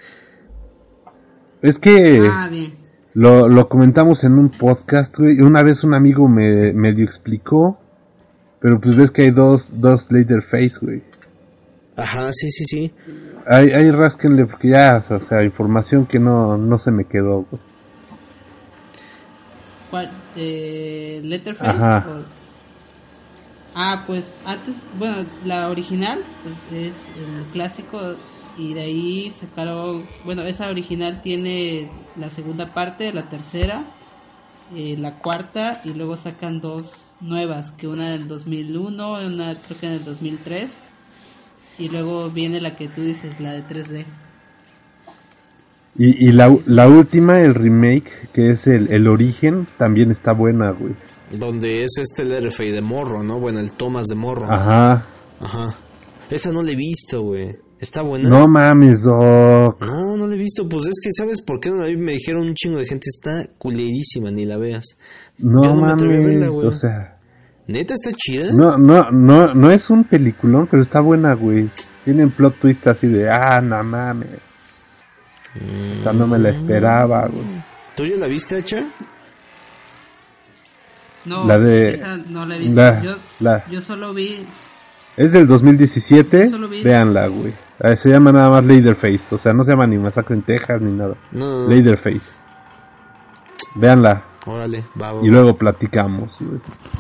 Es 1.62 1.78
que. 1.80 2.28
Ah, 2.30 2.48
bien. 2.48 2.72
Lo, 3.14 3.48
lo 3.48 3.68
comentamos 3.68 4.22
en 4.22 4.34
un 4.34 4.50
podcast, 4.50 5.18
güey. 5.18 5.40
Una 5.40 5.64
vez 5.64 5.82
un 5.82 5.94
amigo 5.94 6.28
me 6.28 6.72
medio 6.72 7.04
explicó 7.04 7.80
pero 8.60 8.80
pues 8.80 8.96
ves 8.96 9.10
que 9.10 9.22
hay 9.22 9.30
dos, 9.30 9.68
dos 9.80 10.06
Face, 10.50 10.74
güey. 10.80 11.02
Ajá, 11.96 12.32
sí, 12.32 12.50
sí, 12.50 12.64
sí. 12.64 12.92
Hay, 13.46 13.70
hay 13.70 13.90
rasquenle 13.90 14.46
porque 14.46 14.68
ya, 14.68 15.04
o 15.08 15.20
sea, 15.20 15.42
información 15.42 16.06
que 16.06 16.18
no, 16.18 16.56
no 16.56 16.78
se 16.78 16.90
me 16.90 17.04
quedó, 17.04 17.46
güey. 17.50 17.62
¿Cuál? 19.90 20.10
Eh, 20.36 21.20
¿Letterface? 21.24 21.70
Ajá. 21.70 22.06
Ah, 23.74 24.04
pues 24.06 24.32
antes, 24.44 24.74
bueno, 24.98 25.26
la 25.44 25.68
original 25.68 26.24
pues 26.42 26.86
es 26.88 26.96
el 27.16 27.44
clásico 27.52 28.16
y 28.56 28.74
de 28.74 28.80
ahí 28.80 29.32
sacaron, 29.38 30.04
bueno, 30.24 30.42
esa 30.42 30.68
original 30.68 31.22
tiene 31.22 31.88
la 32.16 32.28
segunda 32.30 32.74
parte, 32.74 33.12
la 33.12 33.28
tercera, 33.28 33.84
eh, 34.74 34.96
la 34.98 35.18
cuarta 35.20 35.80
y 35.84 35.94
luego 35.94 36.16
sacan 36.16 36.60
dos 36.60 37.07
nuevas, 37.20 37.70
que 37.72 37.88
una 37.88 38.10
del 38.10 38.28
2001, 38.28 39.26
una 39.26 39.54
creo 39.54 39.80
que 39.80 39.86
en 39.86 39.92
el 39.92 40.04
2003 40.04 40.72
y 41.78 41.88
luego 41.88 42.28
viene 42.30 42.60
la 42.60 42.76
que 42.76 42.88
tú 42.88 43.02
dices, 43.02 43.38
la 43.40 43.52
de 43.52 43.64
3D. 43.64 44.04
Y, 45.96 46.28
y 46.28 46.32
la, 46.32 46.56
la 46.66 46.88
última, 46.88 47.40
el 47.40 47.54
remake, 47.54 48.30
que 48.32 48.50
es 48.50 48.66
el, 48.66 48.92
el 48.92 49.08
origen, 49.08 49.68
también 49.78 50.10
está 50.10 50.32
buena, 50.32 50.72
güey. 50.72 50.94
Donde 51.30 51.84
es 51.84 51.90
este 51.98 52.24
Leatherface 52.24 52.72
de 52.72 52.80
morro, 52.80 53.22
¿no? 53.22 53.38
Bueno, 53.38 53.60
el 53.60 53.74
Thomas 53.74 54.06
de 54.06 54.14
morro. 54.14 54.50
Ajá. 54.50 55.06
Ajá. 55.40 55.66
Esa 56.30 56.52
no 56.52 56.62
la 56.62 56.72
he 56.72 56.76
visto, 56.76 57.22
güey. 57.22 57.56
¿Está 57.80 58.02
buena? 58.02 58.28
No 58.28 58.48
mames, 58.48 59.02
Doc. 59.04 59.80
No, 59.80 60.16
no 60.16 60.26
la 60.26 60.34
he 60.34 60.38
visto. 60.38 60.68
Pues 60.68 60.86
es 60.86 60.94
que, 61.02 61.10
¿sabes 61.12 61.40
por 61.42 61.60
qué 61.60 61.70
no 61.70 61.76
la 61.76 61.86
vi? 61.86 61.96
Me 61.96 62.12
dijeron 62.12 62.42
un 62.42 62.54
chingo 62.54 62.78
de 62.78 62.86
gente, 62.86 63.06
está 63.08 63.46
culerísima, 63.56 64.30
ni 64.32 64.44
la 64.44 64.56
veas. 64.56 64.84
No, 65.38 65.62
Yo 65.62 65.74
no 65.74 65.82
me 65.86 65.92
atreví 65.92 66.14
a 66.14 66.18
mames, 66.18 66.34
verla, 66.38 66.48
güey. 66.48 66.66
o 66.66 66.72
sea... 66.72 67.14
¿Neta 67.68 67.94
está 67.94 68.10
chida? 68.16 68.50
No, 68.52 68.78
no, 68.78 69.10
no, 69.10 69.54
no 69.54 69.70
es 69.70 69.90
un 69.90 70.04
peliculón, 70.04 70.66
pero 70.70 70.82
está 70.82 71.00
buena, 71.00 71.34
güey. 71.34 71.70
Tienen 72.04 72.30
plot 72.30 72.58
twist 72.60 72.86
así 72.86 73.06
de, 73.06 73.28
ah, 73.30 73.60
no 73.60 73.84
mames. 73.84 74.40
O 76.00 76.02
sea, 76.02 76.12
no 76.14 76.26
me 76.26 76.38
la 76.38 76.48
esperaba, 76.50 77.26
güey. 77.28 77.44
¿Tú 77.94 78.06
ya 78.06 78.16
la 78.16 78.26
viste, 78.26 78.56
Hacha? 78.56 78.84
No, 81.24 81.44
La 81.46 81.58
de- 81.58 81.92
esa 81.94 82.16
no 82.16 82.46
la 82.46 82.56
he 82.56 82.58
visto. 82.58 82.74
La, 82.80 83.02
yo, 83.02 83.16
la, 83.40 83.64
yo 83.70 83.82
solo 83.82 84.14
vi. 84.14 84.46
es 85.16 85.32
del 85.32 85.46
2017, 85.46 86.44
Yo 86.44 86.50
solo 86.50 86.68
vi- 86.68 86.82
véanla, 86.82 87.26
güey. 87.28 87.52
Ah, 87.80 87.96
Se 87.96 88.10
llama 88.10 88.32
nada 88.32 88.50
más 88.50 88.64
Leatherface, 88.64 89.34
o 89.34 89.38
sea, 89.38 89.52
no 89.52 89.62
se 89.64 89.70
llama 89.70 89.86
ni 89.86 89.98
Masacre 89.98 90.34
en 90.34 90.42
Texas 90.42 90.80
ni 90.80 90.92
nada. 90.92 91.14
No, 91.32 91.62
no. 91.62 91.68
Leatherface. 91.68 92.38
Véanla 93.74 94.24
Órale, 94.46 94.84
va, 95.00 95.12
va, 95.12 95.20
y 95.22 95.28
luego 95.28 95.54
platicamos. 95.54 96.38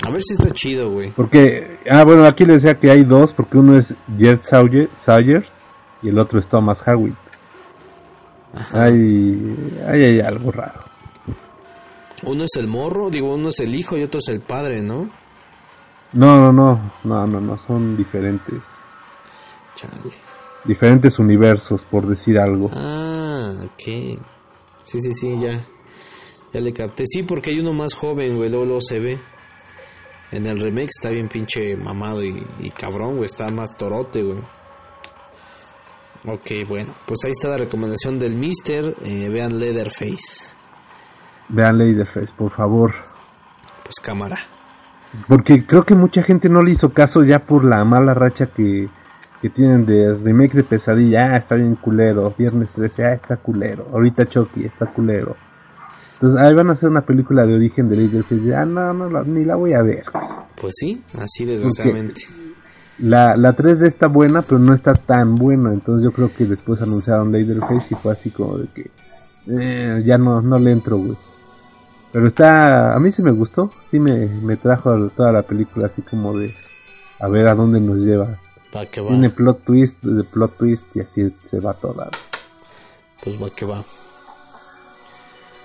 A 0.06 0.10
ver 0.10 0.20
si 0.22 0.34
está 0.34 0.50
chido, 0.50 0.90
güey. 0.90 1.12
Porque, 1.12 1.78
ah, 1.90 2.04
bueno, 2.04 2.26
aquí 2.26 2.44
le 2.44 2.54
decía 2.54 2.78
que 2.78 2.90
hay 2.90 3.04
dos, 3.04 3.32
porque 3.32 3.56
uno 3.56 3.78
es 3.78 3.94
Jet 4.18 4.42
Sawyer, 4.42 4.90
Sawyer 4.94 5.46
y 6.02 6.10
el 6.10 6.18
otro 6.18 6.38
es 6.40 6.48
Thomas 6.48 6.86
Howitt. 6.86 7.16
Hay, 8.72 9.56
hay, 9.86 10.04
hay 10.04 10.20
algo 10.20 10.52
raro. 10.52 10.84
Uno 12.24 12.44
es 12.44 12.50
el 12.56 12.66
morro, 12.66 13.08
digo, 13.08 13.34
uno 13.34 13.48
es 13.48 13.60
el 13.60 13.74
hijo 13.74 13.96
y 13.96 14.02
otro 14.02 14.18
es 14.18 14.28
el 14.28 14.40
padre, 14.40 14.82
¿no? 14.82 15.08
No, 16.12 16.36
no, 16.36 16.52
no, 16.52 16.92
no, 17.04 17.26
no, 17.26 17.40
no, 17.40 17.58
son 17.66 17.96
diferentes. 17.96 18.60
Chale. 19.74 20.10
Diferentes 20.64 21.18
universos, 21.18 21.84
por 21.84 22.06
decir 22.06 22.38
algo. 22.38 22.70
Ah, 22.74 23.54
ok. 23.64 24.18
Sí, 24.82 25.00
sí, 25.00 25.14
sí, 25.14 25.38
ya. 25.40 25.64
Ya 26.52 26.60
le 26.60 26.72
capté. 26.72 27.04
Sí, 27.06 27.22
porque 27.22 27.50
hay 27.50 27.60
uno 27.60 27.72
más 27.72 27.94
joven, 27.94 28.36
güey, 28.36 28.50
luego, 28.50 28.64
luego 28.64 28.80
se 28.80 28.98
ve. 28.98 29.18
En 30.30 30.46
el 30.46 30.60
remake 30.60 30.90
está 30.90 31.10
bien 31.10 31.28
pinche 31.28 31.76
mamado 31.76 32.22
y, 32.22 32.46
y 32.58 32.70
cabrón, 32.70 33.12
güey, 33.16 33.24
está 33.24 33.48
más 33.50 33.76
torote, 33.78 34.22
güey. 34.22 34.38
Ok, 36.26 36.68
bueno, 36.68 36.94
pues 37.06 37.20
ahí 37.24 37.30
está 37.30 37.48
la 37.48 37.56
recomendación 37.58 38.18
del 38.18 38.34
Mister. 38.34 38.94
eh, 39.02 39.28
vean 39.30 39.58
Leatherface. 39.58 40.52
Vean 41.48 41.78
Leatherface, 41.78 42.32
por 42.36 42.50
favor. 42.50 42.92
Pues 43.84 43.94
cámara. 44.02 44.38
Porque 45.26 45.64
creo 45.64 45.84
que 45.84 45.94
mucha 45.94 46.22
gente 46.22 46.48
no 46.50 46.60
le 46.60 46.72
hizo 46.72 46.92
caso 46.92 47.24
ya 47.24 47.38
por 47.46 47.64
la 47.64 47.82
mala 47.84 48.12
racha 48.12 48.46
que, 48.46 48.88
que 49.42 49.50
tienen 49.50 49.86
de 49.86 50.14
remake 50.14 50.54
de 50.54 50.64
Pesadilla. 50.64 51.32
Ah, 51.32 51.36
está 51.36 51.54
bien 51.54 51.74
culero. 51.76 52.34
Viernes 52.36 52.68
13, 52.74 53.04
ah, 53.04 53.12
está 53.14 53.36
culero. 53.36 53.86
Ahorita 53.92 54.26
Chucky, 54.26 54.64
está 54.64 54.86
culero. 54.86 55.36
Entonces, 56.14 56.40
ahí 56.40 56.52
van 56.54 56.70
a 56.70 56.72
hacer 56.72 56.88
una 56.88 57.02
película 57.02 57.46
de 57.46 57.54
origen 57.54 57.88
de 57.88 57.96
Leatherface. 57.96 58.54
Ah, 58.54 58.64
no, 58.64 58.92
no, 58.92 59.08
la- 59.08 59.22
ni 59.22 59.44
la 59.44 59.54
voy 59.54 59.72
a 59.74 59.82
ver. 59.82 60.04
Pues 60.60 60.74
sí, 60.76 61.02
así 61.20 61.44
desgraciadamente. 61.44 62.22
La, 62.98 63.36
la 63.36 63.54
3D 63.54 63.86
está 63.86 64.08
buena, 64.08 64.42
pero 64.42 64.58
no 64.58 64.74
está 64.74 64.92
tan 64.94 65.36
buena. 65.36 65.72
Entonces 65.72 66.02
yo 66.04 66.10
creo 66.10 66.32
que 66.36 66.44
después 66.46 66.82
anunciaron 66.82 67.30
Leatherface 67.30 67.94
y 67.94 67.94
fue 67.94 68.12
así 68.12 68.30
como 68.30 68.58
de 68.58 68.66
que 68.74 68.90
eh, 69.46 70.02
ya 70.04 70.16
no, 70.18 70.42
no 70.42 70.58
le 70.58 70.72
entro, 70.72 70.96
güey. 70.98 71.16
Pero 72.12 72.26
está, 72.26 72.92
a 72.92 72.98
mí 72.98 73.12
sí 73.12 73.22
me 73.22 73.30
gustó, 73.30 73.70
sí 73.90 74.00
me, 74.00 74.26
me 74.42 74.56
trajo 74.56 75.08
toda 75.10 75.30
la 75.30 75.42
película 75.42 75.86
así 75.86 76.02
como 76.02 76.36
de 76.36 76.52
a 77.20 77.28
ver 77.28 77.46
a 77.46 77.54
dónde 77.54 77.80
nos 77.80 77.98
lleva. 77.98 78.38
Va 78.76 78.84
que 78.86 79.00
va. 79.00 79.08
Tiene 79.08 79.30
plot 79.30 79.64
twist 79.64 80.02
de 80.04 80.24
plot 80.24 80.56
twist 80.58 80.84
y 80.96 81.00
así 81.00 81.34
se 81.44 81.60
va 81.60 81.72
toda. 81.74 82.08
Pues 83.24 83.42
va 83.42 83.50
que 83.50 83.64
va. 83.64 83.82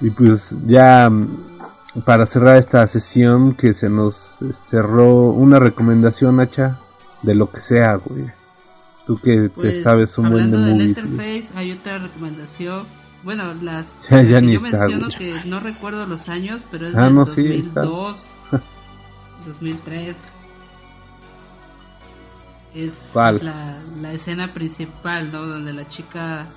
Y 0.01 0.09
pues 0.09 0.55
ya 0.65 1.09
mm, 1.09 2.01
para 2.05 2.25
cerrar 2.25 2.57
esta 2.57 2.85
sesión 2.87 3.55
que 3.55 3.73
se 3.73 3.89
nos 3.89 4.37
cerró 4.69 5.27
una 5.31 5.59
recomendación, 5.59 6.39
Hacha, 6.39 6.79
de 7.21 7.35
lo 7.35 7.49
que 7.51 7.61
sea, 7.61 7.95
güey. 7.95 8.25
Tú 9.05 9.17
que 9.17 9.35
te 9.35 9.49
Pues, 9.49 9.83
sabes 9.83 10.17
un 10.17 10.29
buen 10.31 10.49
de 10.51 10.57
hablando 10.57 10.75
movies. 10.75 10.95
güey. 10.95 11.13
Letterface, 11.17 11.59
hay 11.59 11.71
otra 11.73 11.97
recomendación. 11.99 12.83
Bueno, 13.23 13.53
las 13.61 13.87
Ya- 14.09 14.21
ya 14.23 14.39
que 14.39 14.45
ni 14.47 14.53
yo 14.53 14.65
está, 14.65 14.77
menciono 14.87 15.07
güey. 15.17 15.41
que 15.41 15.49
no 15.49 15.59
recuerdo 15.59 16.05
los 16.05 16.29
años, 16.29 16.61
pero 16.71 16.87
es 16.87 16.95
Ah, 16.95 17.03
del 17.05 17.15
no, 17.15 17.25
sí, 17.25 17.45
está. 17.67 17.81
2002, 17.81 18.25
2003. 19.47 20.17
Es 22.73 22.93
¿Cuál? 23.13 23.39
la, 23.43 23.77
la 24.01 24.13
escena 24.13 24.53
principal, 24.53 25.31
¿no? 25.31 25.45
Donde 25.45 25.73
la 25.73 25.87
chica... 25.87 26.47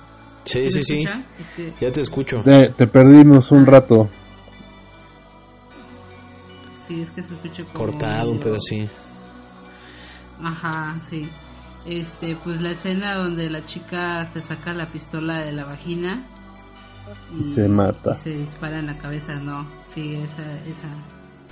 Sí, 0.45 0.71
sí, 0.71 0.81
sí. 0.81 0.99
escucha? 0.99 1.21
Es 1.39 1.47
que- 1.55 1.73
Ya 1.85 1.91
te 1.91 2.01
escucho. 2.01 2.41
Te, 2.43 2.69
te 2.69 2.87
perdimos 2.87 3.51
un 3.51 3.63
Ah. 3.63 3.71
rato. 3.71 4.09
sí, 6.87 7.01
es 7.01 7.11
que 7.11 7.21
se 7.21 7.33
escucha 7.33 7.63
como... 7.65 7.85
Cortado 7.85 8.31
un 8.31 8.39
pedacito. 8.39 8.91
Ajá, 10.43 10.99
sí. 11.09 11.29
Este, 11.85 12.35
pues 12.43 12.61
la 12.61 12.71
escena 12.71 13.15
donde 13.15 13.49
la 13.49 13.65
chica 13.65 14.25
se 14.27 14.41
saca 14.41 14.73
la 14.73 14.85
pistola 14.85 15.39
de 15.41 15.51
la 15.51 15.65
vagina 15.65 16.23
y 17.39 17.53
Se 17.53 17.67
mata. 17.67 18.15
y 18.19 18.23
se 18.23 18.29
dispara 18.31 18.79
en 18.79 18.87
la 18.87 18.97
cabeza, 18.97 19.35
no. 19.35 19.65
Sí, 19.93 20.15
esa 20.15 20.43
esa 20.65 20.87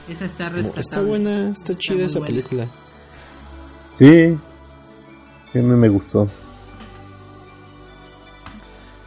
esa 0.10 0.25
está 0.25 0.47
Está 0.47 0.49
rescatable. 0.49 1.10
buena, 1.10 1.49
está 1.51 1.75
chida 1.78 2.06
esa 2.06 2.19
buena. 2.19 2.34
película. 2.36 2.67
Sí. 3.97 4.38
Sí, 5.56 5.60
a 5.60 5.63
mí 5.63 5.74
me 5.74 5.88
gustó. 5.88 6.28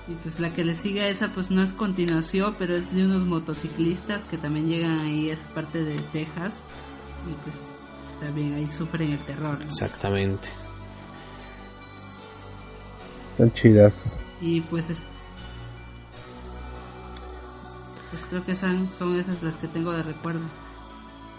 Y 0.09 0.15
pues 0.23 0.41
la 0.41 0.49
que 0.49 0.65
le 0.65 0.75
sigue 0.75 1.03
a 1.03 1.09
esa 1.09 1.29
pues 1.29 1.51
no 1.51 1.63
es 1.63 1.75
continuación, 1.75 2.55
pero 2.59 2.75
es 2.75 2.91
de 2.95 3.05
unos 3.05 3.27
motociclistas 3.27 4.25
que 4.25 4.39
también 4.39 4.67
llegan 4.67 4.99
ahí 5.01 5.29
a 5.29 5.35
esa 5.35 5.47
parte 5.49 5.85
de 5.85 5.97
Texas 6.11 6.63
y 7.31 7.35
pues 7.45 7.57
también 8.19 8.55
ahí 8.55 8.67
sufren 8.67 9.13
el 9.13 9.19
terror. 9.19 9.59
¿no? 9.59 9.65
Exactamente. 9.67 10.49
Están 13.33 13.53
chidas. 13.53 14.05
Y 14.41 14.63
pues 14.63 14.89
es- 14.89 15.03
pues 18.11 18.23
creo 18.31 18.43
que 18.47 18.57
son, 18.57 18.89
son 18.99 19.19
esas 19.21 19.43
las 19.43 19.57
que 19.57 19.69
tengo 19.69 19.93
de 19.93 20.03
recuerdo. 20.03 20.47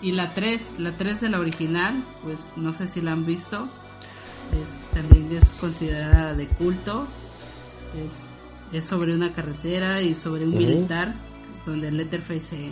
Y 0.03 0.11
la 0.11 0.35
3, 0.35 0.75
la 0.77 0.91
3 0.91 1.19
de 1.19 1.29
la 1.29 1.39
original, 1.39 2.03
pues 2.23 2.37
no 2.55 2.73
sé 2.73 2.87
si 2.87 3.01
la 3.01 3.13
han 3.13 3.25
visto. 3.25 3.67
Es, 4.53 4.93
también 4.93 5.31
es 5.31 5.47
considerada 5.59 6.33
de 6.33 6.47
culto. 6.47 7.07
Es, 7.95 8.77
es 8.77 8.85
sobre 8.85 9.15
una 9.15 9.33
carretera 9.33 10.01
y 10.01 10.15
sobre 10.15 10.45
un 10.45 10.51
militar, 10.51 11.15
donde 11.65 11.91
Letterface 11.91 12.39
se, 12.39 12.71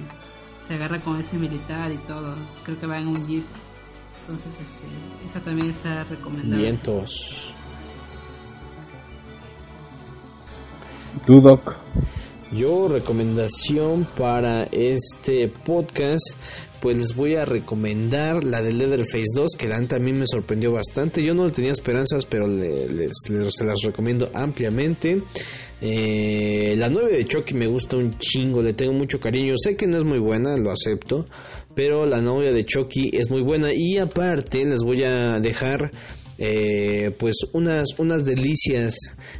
se 0.68 0.74
agarra 0.74 1.00
con 1.00 1.20
ese 1.20 1.38
militar 1.38 1.92
y 1.92 1.98
todo. 1.98 2.36
Creo 2.63 2.80
que 2.80 2.88
va 2.88 3.00
en 3.00 3.08
un 3.08 3.28
jeep. 3.28 3.46
Entonces, 4.22 4.54
este, 4.54 5.28
esa 5.30 5.40
también 5.40 5.70
está 5.70 6.04
recomendada. 6.04 6.62
Vientos. 6.62 7.54
¿Tú, 11.26 11.42
Doc? 11.42 11.76
Yo 12.53 12.88
recomendación 12.88 14.07
para 14.17 14.63
este 14.71 15.49
podcast, 15.49 16.25
pues 16.81 16.97
les 16.97 17.13
voy 17.13 17.36
a 17.36 17.43
recomendar 17.43 18.43
la 18.45 18.62
de 18.62 18.71
Leatherface 18.73 19.25
2, 19.36 19.51
que 19.57 19.67
mí 19.99 20.13
me 20.13 20.25
sorprendió 20.25 20.71
bastante. 20.71 21.21
Yo 21.23 21.33
no 21.33 21.51
tenía 21.51 21.71
esperanzas, 21.71 22.25
pero 22.25 22.47
le- 22.47 22.88
les, 22.88 23.12
les- 23.29 23.53
se 23.53 23.65
las 23.65 23.81
recomiendo 23.81 24.29
ampliamente. 24.33 25.21
Eh, 25.81 26.73
la 26.77 26.89
9 26.89 27.15
de 27.17 27.25
Chucky 27.25 27.53
me 27.53 27.67
gusta 27.67 27.97
un 27.97 28.17
chingo, 28.17 28.62
le 28.62 28.73
tengo 28.73 28.93
mucho 28.93 29.19
cariño. 29.19 29.53
Sé 29.57 29.75
que 29.75 29.86
no 29.86 29.97
es 29.97 30.05
muy 30.05 30.17
buena, 30.19 30.55
lo 30.57 30.71
acepto, 30.71 31.25
pero 31.75 32.05
la 32.07 32.19
novia 32.21 32.51
de 32.53 32.65
Chucky 32.65 33.12
es 33.13 33.29
muy 33.29 33.41
buena. 33.43 33.69
Y 33.75 33.97
aparte 33.97 34.65
les 34.65 34.79
voy 34.81 35.03
a 35.03 35.39
dejar 35.39 35.91
eh, 36.38 37.12
pues 37.17 37.36
unas, 37.54 37.88
unas 37.97 38.26
delicias 38.26 38.95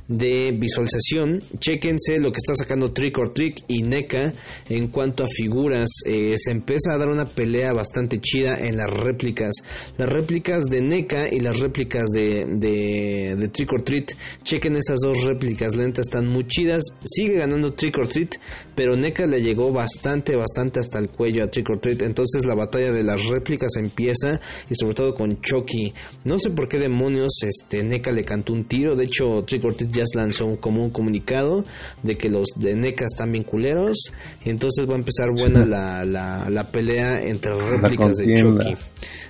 de 0.08 0.52
visualización. 0.52 1.42
Chequense 1.60 2.20
lo 2.20 2.32
que 2.32 2.38
está 2.38 2.56
sacando 2.56 2.92
Trick 2.92 3.18
or 3.18 3.34
Trick 3.34 3.64
y 3.68 3.84
NECA 3.84 4.34
en 4.70 4.88
cuanto 4.88 5.24
a 5.24 5.28
figuras. 5.28 5.90
Eh, 6.06 6.36
se 6.38 6.52
empieza 6.52 6.94
a 6.94 6.98
dar 6.98 7.10
una 7.10 7.26
pelea 7.26 7.74
bastante 7.74 8.20
chida 8.20 8.56
en 8.56 8.78
las 8.78 8.90
réplicas. 8.90 9.56
Las 9.98 10.10
réplicas 10.10 10.66
de 10.66 10.82
NECA 10.82 11.28
y 11.32 11.40
las 11.40 11.60
réplicas 11.60 12.08
de, 12.10 12.46
de, 12.48 13.36
de 13.38 13.48
Trick 13.50 13.72
or 13.74 13.84
Treat. 13.84 14.12
Chequen 14.44 14.76
esas 14.76 15.00
dos 15.04 15.24
réplicas 15.26 15.76
lentas, 15.76 16.08
están 16.08 16.28
muy 16.28 16.48
chidas. 16.48 16.84
Sigue 17.04 17.38
ganando 17.38 17.74
Trick 17.74 17.98
or 17.98 18.08
Treat, 18.08 18.36
pero 18.76 18.96
NECA 18.96 19.28
le 19.28 19.42
llegó 19.42 19.72
bastante, 19.72 20.36
bastante 20.36 20.80
hasta 20.80 21.00
el 21.00 21.10
cuello 21.10 21.44
a 21.44 21.48
Trick 21.52 21.70
or 21.70 21.80
Treat. 21.80 22.02
Entonces 22.02 22.46
la 22.46 22.56
batalla 22.56 22.92
de 22.92 23.04
las 23.04 23.24
réplicas 23.26 23.76
empieza 23.78 24.40
y 24.70 24.76
sobre 24.76 24.96
todo 24.96 25.14
con 25.14 25.42
Chucky. 25.42 25.94
No 26.24 26.40
sé 26.40 26.50
por 26.52 26.68
qué 26.68 26.87
demonios 26.88 27.32
este 27.44 27.84
NECA 27.84 28.12
le 28.12 28.24
cantó 28.24 28.54
un 28.54 28.66
tiro. 28.66 28.96
De 28.96 29.06
hecho, 29.06 29.44
Trick 29.46 29.64
or 29.66 29.76
Treat 29.76 29.92
ya 29.92 30.04
lanzó 30.16 30.46
un, 30.46 30.58
como 30.58 30.84
un 30.84 30.90
comunicado 30.90 31.64
de 32.04 32.18
que 32.18 32.30
los 32.30 32.48
de 32.58 32.76
NECA 32.76 33.06
están 33.06 33.32
bien 33.32 33.44
culeros. 33.44 33.98
Y 34.44 34.50
entonces 34.50 34.88
va 34.90 34.94
a 34.94 34.98
empezar 34.98 35.30
buena 35.38 35.66
la, 35.66 36.06
la, 36.06 36.50
la 36.50 36.64
pelea 36.72 37.22
entre 37.24 37.54
réplicas 37.54 38.18
de 38.18 38.36
Chucky. 38.36 38.74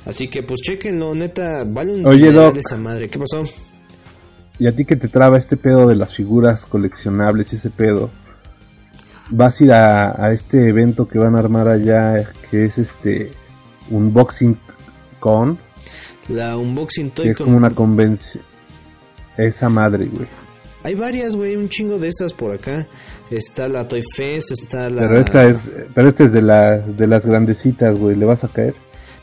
Así 0.06 0.28
que 0.28 0.44
pues 0.44 0.62
chequenlo, 0.62 1.14
neta, 1.14 1.64
vale 1.66 1.94
un 1.94 2.06
Oye, 2.06 2.32
Doc. 2.32 2.58
esa 2.58 2.78
madre. 2.78 3.10
¿Qué 3.10 3.20
pasó? 3.20 3.44
Y 4.60 4.68
a 4.68 4.76
ti 4.76 4.86
que 4.86 4.96
te 4.96 5.08
traba 5.08 5.38
este 5.38 5.58
pedo 5.58 5.88
de 5.88 5.96
las 5.96 6.16
figuras 6.16 6.66
coleccionables 6.66 7.54
y 7.54 7.58
ese 7.58 7.70
pedo, 7.70 8.10
vas 9.30 9.60
a 9.60 9.64
ir 9.64 9.72
a, 9.72 10.26
a 10.26 10.32
este 10.32 10.70
evento 10.70 11.08
que 11.08 11.20
van 11.20 11.36
a 11.36 11.40
armar 11.40 11.68
allá, 11.68 12.32
que 12.50 12.66
es 12.66 12.78
este 12.78 13.32
Unboxing 13.92 14.58
Con, 15.20 15.60
La 16.30 16.58
Unboxing 16.58 17.12
Toy 17.12 17.30
es 17.30 17.38
Con- 17.38 17.46
como 17.48 17.58
una 17.58 17.70
convención. 17.72 18.44
Esa 19.38 19.70
madre, 19.70 20.06
güey. 20.06 20.28
Hay 20.84 20.96
varias, 20.96 21.36
güey, 21.36 21.56
un 21.56 21.70
chingo 21.70 21.98
de 22.00 22.08
esas 22.08 22.34
por 22.34 22.52
acá. 22.52 22.88
Está 23.30 23.68
la 23.68 23.88
Toy 23.88 24.02
Fest, 24.16 24.52
está 24.52 24.90
la... 24.90 25.02
Pero 25.02 25.20
esta 25.20 25.50
es, 25.50 25.58
pero 25.94 26.08
esta 26.10 26.24
es 26.26 26.32
de, 26.32 26.42
la, 26.42 26.78
de 26.80 27.08
las 27.08 27.26
grandecitas, 27.26 27.98
güey. 27.98 28.16
¿Le 28.16 28.26
vas 28.26 28.44
a 28.44 28.48
caer? 28.48 28.74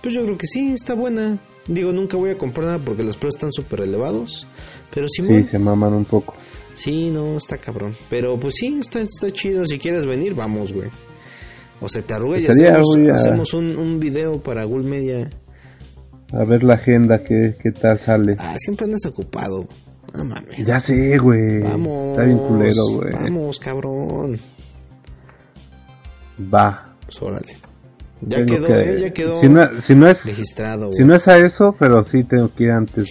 Pues 0.02 0.14
yo 0.14 0.22
creo 0.24 0.36
que 0.36 0.46
sí, 0.46 0.72
está 0.72 0.94
buena. 0.94 1.38
Digo, 1.66 1.92
nunca 1.92 2.16
voy 2.18 2.30
a 2.30 2.36
comprar 2.38 2.66
nada 2.66 2.78
porque 2.78 3.02
los 3.02 3.16
precios 3.16 3.36
están 3.36 3.52
súper 3.52 3.80
elevados. 3.82 4.46
Pero 4.92 5.06
sí, 5.08 5.22
Sí, 5.26 5.44
se 5.44 5.58
maman 5.58 5.94
un 5.94 6.04
poco. 6.04 6.34
sí, 6.74 7.08
no, 7.10 7.36
está 7.38 7.56
cabrón. 7.56 7.94
Pero 8.10 8.38
pues 8.38 8.54
sí, 8.56 8.76
está, 8.80 9.00
está 9.00 9.32
chido. 9.32 9.64
Si 9.64 9.78
quieres 9.78 10.04
venir, 10.06 10.34
vamos, 10.34 10.72
güey. 10.72 10.90
O 11.80 11.88
se 11.88 12.02
te 12.02 12.12
arruga 12.14 12.38
y 12.38 12.46
hacemos, 12.46 12.96
a- 13.10 13.14
hacemos 13.14 13.54
un, 13.54 13.76
un 13.76 13.98
video 13.98 14.38
para 14.38 14.64
Gul 14.64 14.84
Media. 14.84 15.30
A 16.36 16.44
ver 16.44 16.64
la 16.64 16.74
agenda, 16.74 17.22
qué, 17.22 17.56
qué 17.62 17.70
tal 17.70 18.00
sale. 18.00 18.36
Ah, 18.38 18.56
siempre 18.58 18.86
andas 18.86 19.04
ocupado. 19.06 19.66
No 20.14 20.24
mames. 20.24 20.64
Ya 20.66 20.80
sé, 20.80 21.16
güey. 21.18 21.60
Vamos. 21.60 22.10
Está 22.10 22.24
bien 22.24 22.38
culero, 22.38 22.84
güey. 22.90 23.12
Vamos, 23.12 23.58
cabrón. 23.58 24.38
Va. 26.52 26.94
Pues 27.04 27.22
órale. 27.22 27.56
Ya 28.20 28.38
Tengo 28.38 28.54
quedó, 28.54 28.66
que- 28.68 28.80
eh, 28.94 29.00
ya 29.00 29.12
quedó 29.12 29.40
Si 29.40 29.48
no, 29.48 29.80
si 29.82 29.94
no 29.94 30.08
es, 30.08 30.24
registrado, 30.24 30.90
si 30.92 31.04
no 31.04 31.14
es 31.14 31.28
a 31.28 31.36
eso, 31.38 31.76
pero 31.78 32.02
sí 32.04 32.24
tengo 32.24 32.54
que 32.54 32.64
ir 32.64 32.70
antes 32.70 33.04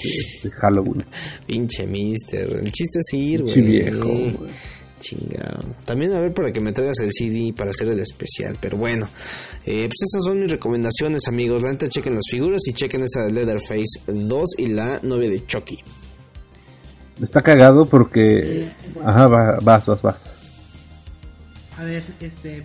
de, 0.44 0.50
de 0.50 0.56
Halloween. 0.56 1.06
Pinche 1.46 1.86
mister. 1.86 2.50
El 2.52 2.72
chiste 2.72 3.00
es 3.00 3.14
ir, 3.14 3.44
güey. 3.44 3.62
Viejo, 3.62 4.08
güey. 4.08 4.38
Chingado. 5.04 5.76
También 5.86 6.14
a 6.14 6.22
ver 6.22 6.34
para 6.34 6.50
que 6.52 6.62
me 6.62 6.72
traigas 6.72 6.98
el 7.02 7.12
CD 7.12 7.54
para 7.54 7.72
hacer 7.72 7.90
el 7.90 8.00
especial. 8.00 8.58
Pero 8.62 8.78
bueno, 8.78 9.06
eh, 9.66 9.88
pues 9.90 10.02
esas 10.10 10.24
son 10.26 10.40
mis 10.40 10.50
recomendaciones, 10.52 11.28
amigos. 11.28 11.62
La 11.62 11.72
neta, 11.72 11.90
chequen 11.90 12.16
las 12.16 12.24
figuras 12.32 12.62
y 12.68 12.74
chequen 12.74 13.04
esa 13.04 13.24
de 13.26 13.34
Leatherface 13.34 14.02
2 14.08 14.50
y 14.60 14.68
la 14.68 15.00
novia 15.04 15.30
de 15.30 15.46
Chucky. 15.46 15.78
Está 17.22 17.42
cagado 17.42 17.86
porque... 17.86 18.72
Ajá, 19.06 19.28
va- 19.28 19.60
vas, 19.62 19.86
vas, 19.86 20.02
vas. 20.02 20.34
A 21.78 21.84
ver, 21.84 22.04
este. 22.22 22.64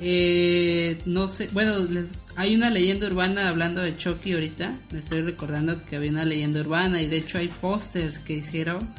Eh, 0.00 0.98
no 1.06 1.28
sé, 1.28 1.48
bueno, 1.52 1.78
les- 1.78 2.06
hay 2.34 2.54
una 2.54 2.68
leyenda 2.68 3.06
urbana 3.06 3.48
hablando 3.48 3.80
de 3.80 3.96
Chucky 3.96 4.32
ahorita. 4.34 4.76
Me 4.90 4.98
estoy 4.98 5.22
recordando 5.22 5.82
que 5.84 5.96
había 5.96 6.10
una 6.10 6.24
leyenda 6.24 6.60
urbana 6.60 7.00
y 7.00 7.06
de 7.08 7.16
hecho 7.18 7.38
hay 7.38 7.48
pósters 7.48 8.18
que 8.18 8.34
hicieron 8.34 8.92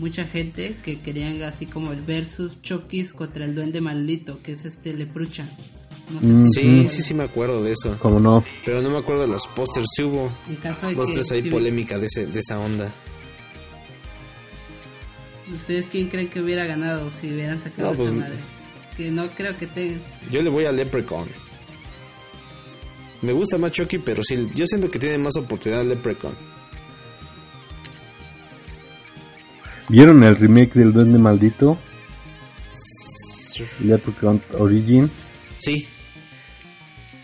mucha 0.00 0.24
gente 0.24 0.76
que 0.82 0.98
querían 1.00 1.40
así 1.42 1.66
como 1.66 1.92
el 1.92 2.00
versus 2.00 2.60
Chucky's 2.62 3.12
contra 3.12 3.44
el 3.44 3.54
duende 3.54 3.80
maldito, 3.80 4.40
que 4.42 4.52
es 4.52 4.64
este 4.64 4.92
Leprucha. 4.94 5.46
No 6.10 6.20
sé 6.20 6.26
Mm. 6.26 6.44
si 6.46 6.52
Sí, 6.52 6.60
recuerdan. 6.62 6.88
sí, 6.88 7.02
sí 7.02 7.14
me 7.14 7.22
acuerdo 7.24 7.62
de 7.62 7.72
eso. 7.72 7.96
Como 8.00 8.18
no. 8.18 8.42
Pero 8.64 8.82
no 8.82 8.90
me 8.90 8.98
acuerdo 8.98 9.22
de 9.22 9.28
los 9.28 9.46
pósters. 9.46 9.86
Sí 9.94 10.02
hubo 10.02 10.28
En 10.48 10.56
caso 10.56 10.88
de 10.88 10.94
dos, 10.96 11.10
que 11.10 11.22
si- 11.22 11.50
polémica 11.50 11.98
de, 11.98 12.06
ese, 12.06 12.26
de 12.26 12.40
esa 12.40 12.58
onda. 12.58 12.90
¿Ustedes 15.54 15.86
quién 15.90 16.08
creen 16.08 16.28
que 16.28 16.40
hubiera 16.40 16.64
ganado 16.64 17.10
si 17.10 17.32
hubieran 17.32 17.60
sacado 17.60 17.90
No, 17.90 17.96
pues- 17.96 18.10
esa 18.10 18.20
madre? 18.20 18.36
Que 18.96 19.10
no 19.10 19.28
creo 19.30 19.56
que 19.58 19.66
te... 19.66 19.98
Yo 20.30 20.42
le 20.42 20.50
voy 20.50 20.64
a 20.64 20.72
Leprechaun. 20.72 21.28
Me 23.22 23.32
gusta 23.32 23.58
más 23.58 23.72
Chucky, 23.72 23.98
pero 23.98 24.22
sí, 24.22 24.48
yo 24.54 24.66
siento 24.66 24.90
que 24.90 24.98
tiene 24.98 25.18
más 25.18 25.36
oportunidad 25.36 25.84
Leprechaun. 25.84 26.34
¿Vieron 29.90 30.22
el 30.22 30.36
remake 30.36 30.74
del 30.74 30.92
Duende 30.92 31.18
Maldito? 31.18 31.76
Leprechaun 33.84 34.40
Origin. 34.58 35.10
Sí. 35.58 35.86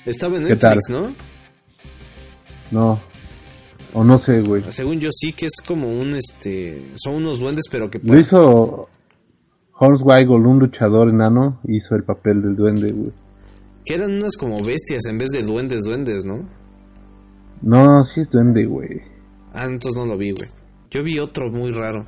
Estaba 0.05 0.37
en 0.37 0.45
¿Qué 0.45 0.49
Netflix, 0.51 0.87
tal? 0.89 0.95
¿no? 0.95 1.13
No. 2.73 3.01
O 3.95 4.05
no 4.05 4.19
sé, 4.19 4.43
güey. 4.43 4.63
Según 4.69 5.01
yo 5.01 5.09
sí 5.13 5.33
que 5.33 5.47
es 5.47 5.55
como 5.67 5.89
un 5.89 6.15
este 6.15 6.91
son 6.97 7.15
unos 7.15 7.41
duendes 7.41 7.65
pero 7.71 7.89
que 7.89 7.99
Lo 8.03 8.19
hizo 8.19 8.89
Hornswoggle, 9.79 10.47
un 10.49 10.59
luchador 10.59 11.09
enano, 11.09 11.61
hizo 11.69 11.95
el 11.95 12.03
papel 12.05 12.43
del 12.43 12.57
duende, 12.57 12.93
güey. 12.93 13.13
que 13.85 13.95
eran 13.95 14.13
unas 14.15 14.37
como 14.37 14.57
bestias 14.63 15.07
en 15.09 15.19
vez 15.19 15.29
de 15.31 15.43
duendes, 15.45 15.85
duendes, 15.85 16.25
¿no? 16.25 16.47
No, 17.63 18.05
sí 18.05 18.21
es 18.21 18.31
duende, 18.31 18.67
güey. 18.67 19.01
Ah, 19.53 19.65
entonces 19.65 19.97
no 19.97 20.05
lo 20.07 20.19
vi, 20.19 20.33
güey. 20.33 20.49
Yo 20.91 21.03
vi 21.03 21.19
otro 21.19 21.51
muy 21.51 21.71
raro. 21.73 22.07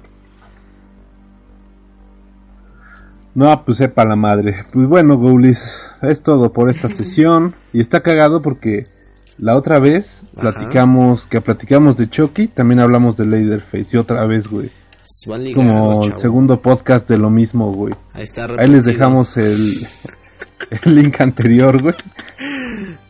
No, 3.34 3.64
pues 3.64 3.78
sepa 3.78 4.04
la 4.04 4.16
madre. 4.16 4.64
Pues 4.72 4.88
bueno, 4.88 5.16
Goulis, 5.16 5.60
es 6.02 6.22
todo 6.22 6.52
por 6.52 6.70
esta 6.70 6.88
sesión. 6.88 7.54
Y 7.72 7.80
está 7.80 8.00
cagado 8.02 8.42
porque 8.42 8.86
la 9.38 9.56
otra 9.56 9.78
vez 9.78 10.22
Ajá. 10.36 10.52
platicamos, 10.52 11.26
que 11.26 11.40
platicamos 11.40 11.96
de 11.96 12.08
Chucky, 12.10 12.48
también 12.48 12.80
hablamos 12.80 13.16
de 13.16 13.26
Leatherface. 13.26 13.88
Y 13.92 13.96
otra 13.96 14.26
vez, 14.26 14.48
güey. 14.48 14.70
Van 15.26 15.44
ligados, 15.44 15.64
Como 15.96 16.04
el 16.06 16.18
segundo 16.18 16.60
podcast 16.60 17.08
de 17.08 17.16
lo 17.18 17.30
mismo, 17.30 17.72
güey. 17.72 17.94
Ahí 18.12 18.22
está 18.24 18.46
Ahí 18.58 18.68
les 18.68 18.84
dejamos 18.84 19.36
el, 19.36 19.86
el 20.82 20.94
link 20.96 21.20
anterior, 21.20 21.80
güey. 21.80 21.94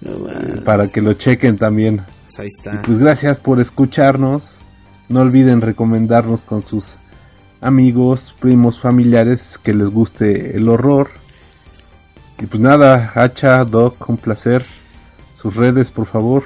No 0.02 0.62
Para 0.64 0.86
que 0.88 1.00
lo 1.00 1.14
chequen 1.14 1.56
también. 1.56 2.02
pues 2.24 2.38
ahí 2.38 2.46
Y 2.46 2.48
está. 2.48 2.82
pues 2.82 2.98
gracias 2.98 3.40
por 3.40 3.60
escucharnos. 3.60 4.48
No 5.08 5.20
olviden 5.20 5.60
recomendarnos 5.62 6.42
con 6.42 6.62
sus 6.62 6.94
amigos, 7.60 8.34
primos, 8.40 8.80
familiares 8.80 9.58
que 9.62 9.74
les 9.74 9.88
guste 9.88 10.56
el 10.56 10.68
horror. 10.68 11.10
Y 12.38 12.46
pues 12.46 12.60
nada, 12.60 13.12
Hacha, 13.14 13.64
Doc, 13.64 14.08
un 14.08 14.16
placer. 14.16 14.64
Sus 15.40 15.54
redes, 15.54 15.90
por 15.90 16.06
favor. 16.06 16.44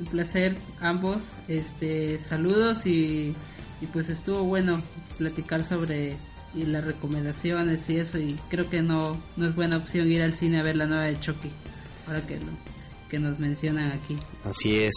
Un 0.00 0.06
placer 0.06 0.56
ambos. 0.80 1.32
Este, 1.48 2.18
saludos 2.18 2.86
y, 2.86 3.34
y 3.80 3.86
pues 3.92 4.08
estuvo 4.08 4.44
bueno 4.44 4.82
platicar 5.18 5.64
sobre 5.64 6.16
y 6.54 6.66
las 6.66 6.84
recomendaciones 6.84 7.88
y 7.88 7.98
eso 7.98 8.18
y 8.18 8.38
creo 8.50 8.68
que 8.68 8.82
no 8.82 9.16
no 9.38 9.46
es 9.46 9.54
buena 9.54 9.78
opción 9.78 10.12
ir 10.12 10.22
al 10.22 10.34
cine 10.34 10.60
a 10.60 10.62
ver 10.62 10.76
la 10.76 10.86
nueva 10.86 11.04
de 11.04 11.18
Chucky. 11.18 11.50
Ahora 12.06 12.20
que 12.26 12.36
lo, 12.36 12.52
que 13.08 13.18
nos 13.18 13.38
mencionan 13.38 13.92
aquí. 13.92 14.16
Así 14.44 14.78
es. 14.78 14.94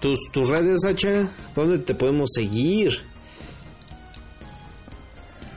Tus, 0.00 0.18
tus 0.32 0.48
redes, 0.48 0.84
Hacha, 0.86 1.28
¿dónde 1.54 1.78
te 1.78 1.94
podemos 1.94 2.30
seguir? 2.34 3.02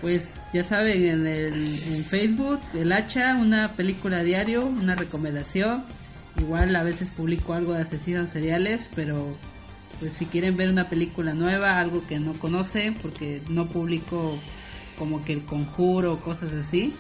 Pues 0.02 0.34
ya 0.54 0.66
saben 0.66 1.06
en 1.08 1.26
el 1.26 1.54
en 1.94 2.04
Facebook 2.04 2.60
El 2.74 2.92
Hacha, 2.92 3.36
una 3.36 3.74
película 3.74 4.22
diario, 4.22 4.66
una 4.66 4.96
recomendación. 4.96 5.86
Igual 6.38 6.76
a 6.76 6.84
veces 6.84 7.10
publico 7.10 7.54
algo 7.54 7.74
de 7.74 7.84
asesinos 7.84 8.32
seriales, 8.32 8.90
pero 8.96 9.38
pues 10.02 10.14
si 10.14 10.26
quieren 10.26 10.58
ver 10.58 10.70
una 10.70 10.90
película 10.90 11.34
nueva, 11.34 11.80
algo 11.80 12.06
que 12.06 12.20
no 12.20 12.34
conocen, 12.34 12.96
porque 12.96 13.42
no 13.50 13.68
publico 13.68 14.38
como 14.98 15.24
que 15.24 15.32
el 15.32 15.46
conjuro 15.46 16.20
cosas 16.20 16.52
así. 16.52 16.94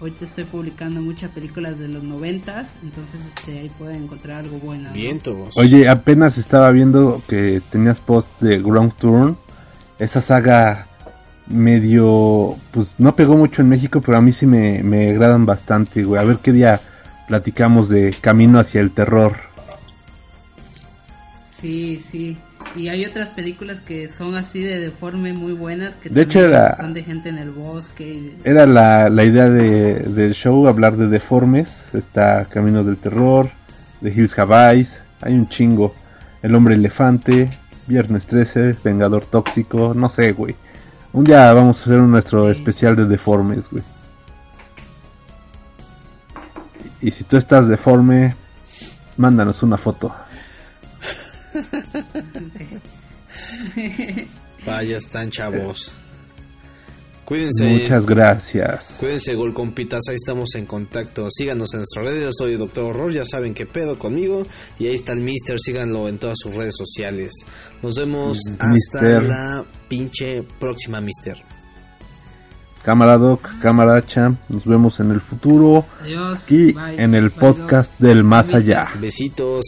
Ahorita 0.00 0.24
estoy 0.24 0.44
publicando 0.44 1.00
muchas 1.00 1.30
películas 1.30 1.78
de 1.78 1.88
los 1.88 2.02
noventas, 2.02 2.76
entonces 2.82 3.20
este, 3.26 3.60
ahí 3.60 3.70
pueden 3.78 4.04
encontrar 4.04 4.44
algo 4.44 4.58
bueno. 4.58 4.88
¿no? 4.88 4.94
Vientos. 4.94 5.56
Oye, 5.56 5.88
apenas 5.88 6.36
estaba 6.36 6.70
viendo 6.70 7.22
que 7.28 7.62
tenías 7.70 8.00
post 8.00 8.28
de 8.40 8.60
Ground 8.60 8.92
Turn. 8.98 9.36
Esa 9.98 10.20
saga 10.20 10.88
medio, 11.46 12.56
pues 12.72 12.94
no 12.98 13.14
pegó 13.14 13.36
mucho 13.36 13.62
en 13.62 13.68
México, 13.68 14.00
pero 14.00 14.18
a 14.18 14.20
mí 14.20 14.32
sí 14.32 14.46
me, 14.46 14.82
me 14.82 15.10
agradan 15.10 15.46
bastante, 15.46 16.02
güey. 16.02 16.20
A 16.20 16.24
ver 16.24 16.38
qué 16.38 16.52
día 16.52 16.80
platicamos 17.28 17.88
de 17.88 18.14
Camino 18.20 18.58
hacia 18.58 18.80
el 18.80 18.90
Terror. 18.90 19.36
Sí, 21.60 21.96
sí. 21.96 22.36
Y 22.74 22.88
hay 22.88 23.04
otras 23.04 23.30
películas 23.30 23.80
que 23.80 24.08
son 24.08 24.34
así 24.34 24.62
de 24.62 24.80
deforme 24.80 25.32
muy 25.32 25.52
buenas 25.52 25.94
que 25.96 26.08
De 26.10 26.22
hecho, 26.22 26.40
era- 26.40 26.76
son 26.76 26.92
de 26.92 27.04
gente 27.04 27.28
en 27.28 27.38
el 27.38 27.50
bosque. 27.50 28.04
y- 28.04 28.36
Era 28.44 28.66
la, 28.66 29.08
la 29.08 29.24
idea 29.24 29.48
de, 29.48 29.94
del 30.00 30.34
show, 30.34 30.66
hablar 30.66 30.96
de 30.96 31.06
deformes. 31.08 31.84
Está 31.92 32.46
Camino 32.46 32.82
del 32.82 32.96
Terror, 32.96 33.50
de 34.00 34.10
Hills 34.10 34.36
Have 34.38 34.86
hay 35.20 35.34
un 35.34 35.48
chingo. 35.48 35.94
El 36.42 36.54
Hombre 36.54 36.74
Elefante, 36.74 37.56
Viernes 37.86 38.26
13, 38.26 38.74
Vengador 38.82 39.24
Tóxico, 39.26 39.94
no 39.94 40.08
sé, 40.08 40.32
güey. 40.32 40.54
Un 41.12 41.24
día 41.24 41.52
vamos 41.52 41.78
a 41.78 41.82
hacer 41.84 42.00
un 42.00 42.10
nuestro 42.10 42.52
Sí. 42.52 42.58
especial 42.58 42.96
de 42.96 43.06
deformes, 43.06 43.70
güey. 43.70 43.84
Y 47.00 47.10
si 47.12 47.22
tú 47.24 47.36
estás 47.36 47.68
deforme, 47.68 48.34
mándanos 49.16 49.62
una 49.62 49.78
foto. 49.78 50.12
Vaya, 54.66 54.96
están 54.96 55.30
chavos. 55.30 55.92
Cuídense. 57.24 57.64
Muchas 57.64 58.04
gracias. 58.04 58.96
Cuídense, 59.00 59.34
Gol 59.34 59.54
Compitas. 59.54 60.02
Ahí 60.10 60.16
estamos 60.16 60.54
en 60.56 60.66
contacto. 60.66 61.26
Síganos 61.30 61.72
en 61.72 61.78
nuestras 61.80 62.04
redes. 62.04 62.22
Yo 62.24 62.30
soy 62.32 62.56
Doctor 62.56 62.84
Horror. 62.84 63.12
Ya 63.12 63.24
saben 63.24 63.54
qué 63.54 63.64
pedo 63.64 63.98
conmigo. 63.98 64.46
Y 64.78 64.88
ahí 64.88 64.94
está 64.94 65.12
el 65.14 65.22
Mister. 65.22 65.58
Síganlo 65.58 66.06
en 66.08 66.18
todas 66.18 66.36
sus 66.38 66.54
redes 66.54 66.74
sociales. 66.76 67.32
Nos 67.82 67.94
vemos 67.96 68.38
Mm, 68.46 68.52
hasta 68.52 68.66
Mister. 68.68 69.22
la 69.22 69.64
pinche 69.88 70.42
próxima, 70.60 71.00
Mister. 71.00 71.42
Cámara 72.82 73.16
Doc, 73.16 73.48
cámara 73.62 74.04
Champ. 74.06 74.38
Nos 74.50 74.66
vemos 74.66 75.00
en 75.00 75.10
el 75.10 75.22
futuro. 75.22 75.86
Adiós. 76.02 76.42
Aquí 76.42 76.72
Bye. 76.72 77.02
en 77.02 77.14
el 77.14 77.30
Bye, 77.30 77.38
podcast 77.40 77.98
del 77.98 78.22
más 78.22 78.48
Mister. 78.48 78.78
allá. 78.78 79.00
Besitos. 79.00 79.64